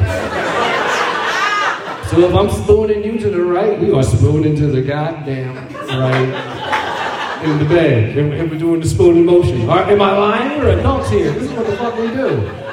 so 2.10 2.22
if 2.22 2.34
I'm 2.34 2.50
spooning 2.64 3.04
you 3.04 3.20
to 3.20 3.30
the 3.30 3.44
right, 3.44 3.78
we 3.78 3.92
are 3.92 4.02
spooning 4.02 4.56
to 4.56 4.68
the 4.68 4.82
goddamn 4.82 5.58
right 5.90 7.44
in 7.44 7.60
the 7.60 7.66
bed. 7.66 8.18
And, 8.18 8.50
we're 8.50 8.58
doing 8.58 8.80
the 8.80 8.88
spooning 8.88 9.26
motion. 9.26 9.70
Are, 9.70 9.84
am 9.84 10.02
I 10.02 10.18
lying? 10.18 10.58
We're 10.58 10.80
adults 10.80 11.10
here. 11.10 11.34
This 11.34 11.52
is 11.52 11.52
what 11.52 11.66
the 11.66 11.76
fuck 11.76 12.00
we 12.00 12.08
do 12.08 12.65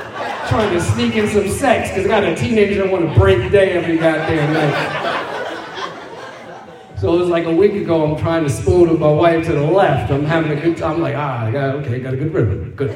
trying 0.53 0.75
to 0.75 0.81
sneak 0.83 1.17
in 1.17 1.27
some 1.31 1.49
sex 1.49 1.89
because 1.89 2.05
I 2.05 2.09
got 2.09 2.25
a 2.25 2.37
teenager 2.37 2.83
that 2.83 2.93
want 2.93 3.09
to 3.11 3.19
break 3.19 3.51
day 3.51 3.73
every 3.73 3.97
goddamn 3.97 4.53
night. 4.53 5.01
So 6.99 7.15
it 7.15 7.19
was 7.21 7.31
like 7.31 7.47
a 7.47 7.51
week 7.51 7.73
ago, 7.73 8.05
I'm 8.05 8.21
trying 8.21 8.45
to 8.45 8.51
spoon 8.51 8.91
with 8.91 9.01
my 9.01 9.11
wife 9.11 9.47
to 9.47 9.53
the 9.55 9.63
left. 9.63 10.13
I'm 10.13 10.27
having 10.27 10.53
a 10.53 10.61
good 10.61 10.77
time. 10.77 10.97
I'm 10.97 11.01
like, 11.01 11.15
ah, 11.17 11.47
I 11.47 11.51
got, 11.51 11.77
okay, 11.77 12.01
got 12.01 12.13
a 12.13 12.19
good 12.19 12.35
rhythm. 12.35 12.75
Good. 12.77 12.91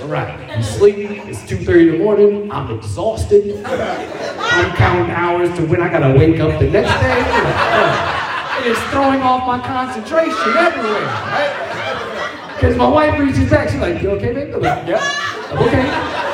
All 0.00 0.08
right. 0.08 0.50
I'm 0.50 0.62
sleeping. 0.62 1.18
It's 1.28 1.40
2.30 1.40 1.80
in 1.80 1.92
the 1.92 1.98
morning. 1.98 2.50
I'm 2.50 2.74
exhausted. 2.78 3.62
I'm 3.66 4.74
counting 4.76 5.10
hours 5.10 5.54
to 5.58 5.66
when 5.66 5.82
I 5.82 5.90
got 5.90 5.98
to 5.98 6.18
wake 6.18 6.40
up 6.40 6.58
the 6.58 6.70
next 6.70 6.94
day. 6.98 7.20
Like, 7.20 8.66
it's 8.66 8.80
throwing 8.90 9.20
off 9.20 9.46
my 9.46 9.58
concentration 9.58 10.56
everywhere, 10.56 11.04
right? 11.04 12.52
Because 12.54 12.74
my 12.76 12.88
wife 12.88 13.20
reaches 13.20 13.50
back. 13.50 13.68
She's 13.68 13.80
like, 13.80 14.00
you 14.00 14.12
okay, 14.12 14.32
babe? 14.32 14.54
I'm 14.54 14.62
like, 14.62 14.88
yeah. 14.88 15.46
I'm 15.50 15.58
okay. 15.58 16.25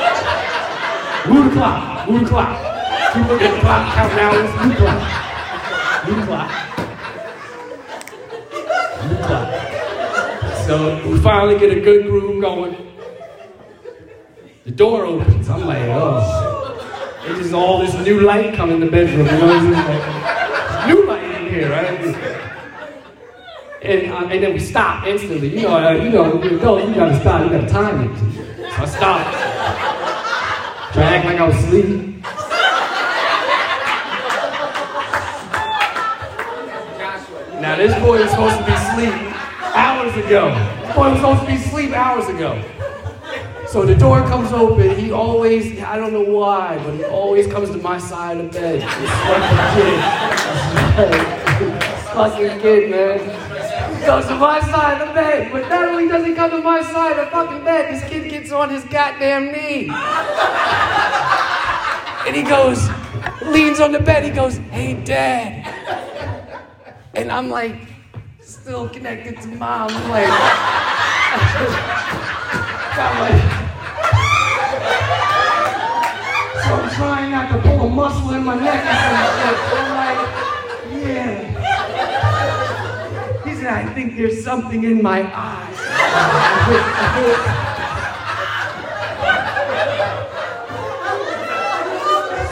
Move 1.28 1.44
the 1.44 1.50
clock. 1.52 2.08
Move 2.11 2.20
the 2.22 2.28
clock. 2.28 3.14
Keep 3.14 3.26
looking 3.28 3.46
at 3.46 3.54
the 3.54 3.61
clock, 3.61 3.94
counting 3.94 4.18
hours. 4.18 4.50
Move 4.58 4.72
the 4.72 4.80
clock. 4.82 6.08
Move 6.08 6.16
the 6.18 6.26
clock. 6.26 6.50
The 9.08 9.16
clock. 9.26 10.66
So 10.66 11.08
we 11.08 11.18
finally 11.20 11.58
get 11.58 11.76
a 11.76 11.80
good 11.80 12.06
groove 12.06 12.40
going. 12.40 12.76
The 14.64 14.70
door 14.72 15.04
opens. 15.04 15.48
I'm 15.48 15.64
like, 15.64 15.88
oh. 15.90 17.20
It's 17.24 17.38
just 17.38 17.54
all 17.54 17.78
this 17.78 17.94
new 18.04 18.20
light 18.22 18.54
coming 18.54 18.76
in 18.76 18.80
the 18.80 18.90
bedroom. 18.90 19.26
You 19.26 19.32
know, 19.32 19.70
like, 19.70 20.88
new 20.88 21.06
light 21.06 21.40
in 21.40 21.48
here, 21.52 21.70
right? 21.70 22.00
And, 23.82 24.12
uh, 24.12 24.28
and 24.28 24.42
then 24.42 24.52
we 24.54 24.58
stop 24.58 25.06
instantly. 25.06 25.56
You 25.56 25.62
know, 25.62 25.76
uh, 25.76 25.92
you 25.92 26.11
know, 26.11 26.42
you 26.42 26.58
know, 26.58 26.78
you 26.78 26.94
gotta 26.94 27.20
stop. 27.20 27.44
You 27.44 27.50
gotta 27.50 27.68
time 27.68 28.11
it. 28.11 28.18
So 28.72 28.82
I 28.82 28.87
stop. 28.87 29.41
Act 31.02 31.24
like 31.26 31.38
I 31.38 31.48
was 31.48 31.56
sleeping. 31.64 32.20
Now 37.60 37.76
this 37.76 37.92
boy 38.00 38.20
was 38.20 38.30
supposed 38.30 38.58
to 38.58 38.64
be 38.64 38.72
asleep 38.72 39.14
hours 39.74 40.16
ago. 40.16 40.54
This 40.84 40.94
boy 40.94 41.10
was 41.10 41.18
supposed 41.18 41.40
to 41.40 41.46
be 41.46 41.54
asleep 41.54 41.92
hours 41.92 42.28
ago. 42.28 42.62
So 43.66 43.84
the 43.84 43.96
door 43.96 44.20
comes 44.22 44.52
open. 44.52 44.96
He 44.96 45.10
always, 45.10 45.80
I 45.82 45.96
don't 45.96 46.12
know 46.12 46.22
why, 46.22 46.78
but 46.84 46.94
he 46.94 47.04
always 47.04 47.46
comes 47.48 47.70
to 47.70 47.78
my 47.78 47.98
side 47.98 48.38
of 48.38 48.52
the 48.52 48.60
bed. 48.60 48.82
This 48.82 49.10
fucking 49.26 49.80
kid. 51.68 51.82
fucking 52.14 52.60
kid, 52.60 52.90
man 52.90 53.51
goes 54.04 54.26
to 54.26 54.34
my 54.34 54.60
side 54.60 55.00
of 55.00 55.08
the 55.08 55.14
bed. 55.14 55.52
But 55.52 55.68
not 55.68 55.88
only 55.88 56.08
does 56.08 56.26
he 56.26 56.34
come 56.34 56.50
to 56.50 56.60
my 56.60 56.82
side 56.82 57.18
of 57.18 57.24
the 57.24 57.30
fucking 57.30 57.64
bed, 57.64 57.94
this 57.94 58.02
kid 58.08 58.28
gets 58.28 58.52
on 58.52 58.70
his 58.70 58.84
goddamn 58.84 59.52
knee. 59.52 59.88
And 62.26 62.36
he 62.36 62.42
goes, 62.42 62.88
leans 63.42 63.80
on 63.80 63.92
the 63.92 64.00
bed, 64.00 64.24
he 64.24 64.30
goes, 64.30 64.56
hey, 64.70 64.94
dad. 64.94 65.66
And 67.14 67.30
I'm 67.30 67.48
like, 67.50 67.76
still 68.40 68.88
connected 68.88 69.40
to 69.42 69.48
mom. 69.48 69.90
I'm 69.90 70.10
like, 70.10 70.28
I'm 72.94 73.18
like, 73.20 73.42
so 76.62 76.74
I'm 76.74 76.90
trying 76.90 77.30
not 77.30 77.52
to 77.52 77.58
pull 77.62 77.86
a 77.86 77.88
muscle 77.90 78.30
in 78.30 78.44
my 78.44 78.54
neck 78.54 78.84
I'm 78.86 79.90
like, 79.96 80.18
yeah. 81.02 81.41
I 83.72 83.87
think 83.94 84.16
there's 84.16 84.44
something 84.44 84.85
in 84.85 85.02
my 85.02 85.22
eyes. 85.35 85.76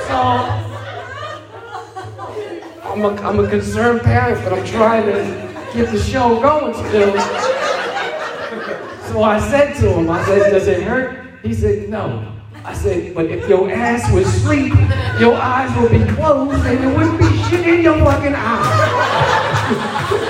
so 0.07 0.17
I'm 2.89 3.05
a, 3.05 3.09
I'm 3.21 3.39
a 3.39 3.49
concerned 3.51 4.01
parent, 4.01 4.43
but 4.43 4.55
I'm 4.55 4.65
trying 4.65 5.05
to 5.07 5.23
get 5.75 5.93
the 5.93 6.03
show 6.03 6.41
going 6.41 6.73
still. 6.73 7.13
So 9.13 9.23
I 9.23 9.39
said 9.51 9.75
to 9.81 9.93
him, 9.93 10.09
I 10.09 10.25
said, 10.25 10.51
does 10.51 10.69
it 10.69 10.83
hurt? 10.83 11.19
He 11.43 11.53
said, 11.53 11.91
no. 11.91 12.33
I 12.65 12.73
said, 12.73 13.15
but 13.15 13.27
if 13.27 13.47
your 13.47 13.71
ass 13.71 14.11
was 14.11 14.27
asleep, 14.27 14.73
your 15.21 15.35
eyes 15.35 15.71
would 15.79 15.91
be 15.91 16.03
closed 16.15 16.65
and 16.65 16.79
there 16.79 16.97
wouldn't 16.97 17.19
be 17.19 17.43
shit 17.45 17.69
in 17.69 17.83
your 17.83 17.99
fucking 17.99 18.35
eyes. 18.35 20.27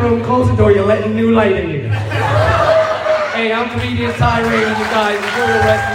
Room, 0.00 0.22
close 0.24 0.48
the 0.48 0.56
door, 0.56 0.72
you're 0.72 0.86
letting 0.86 1.14
new 1.14 1.32
light 1.32 1.52
in 1.52 1.68
here. 1.68 1.88
hey, 3.34 3.52
I'm 3.52 3.70
comedian 3.70 4.12
Ty 4.14 4.40
Raney, 4.40 4.70
you 4.78 4.84
guys. 4.90 5.16
Enjoy 5.16 5.46
the 5.46 5.60
rest 5.60 5.93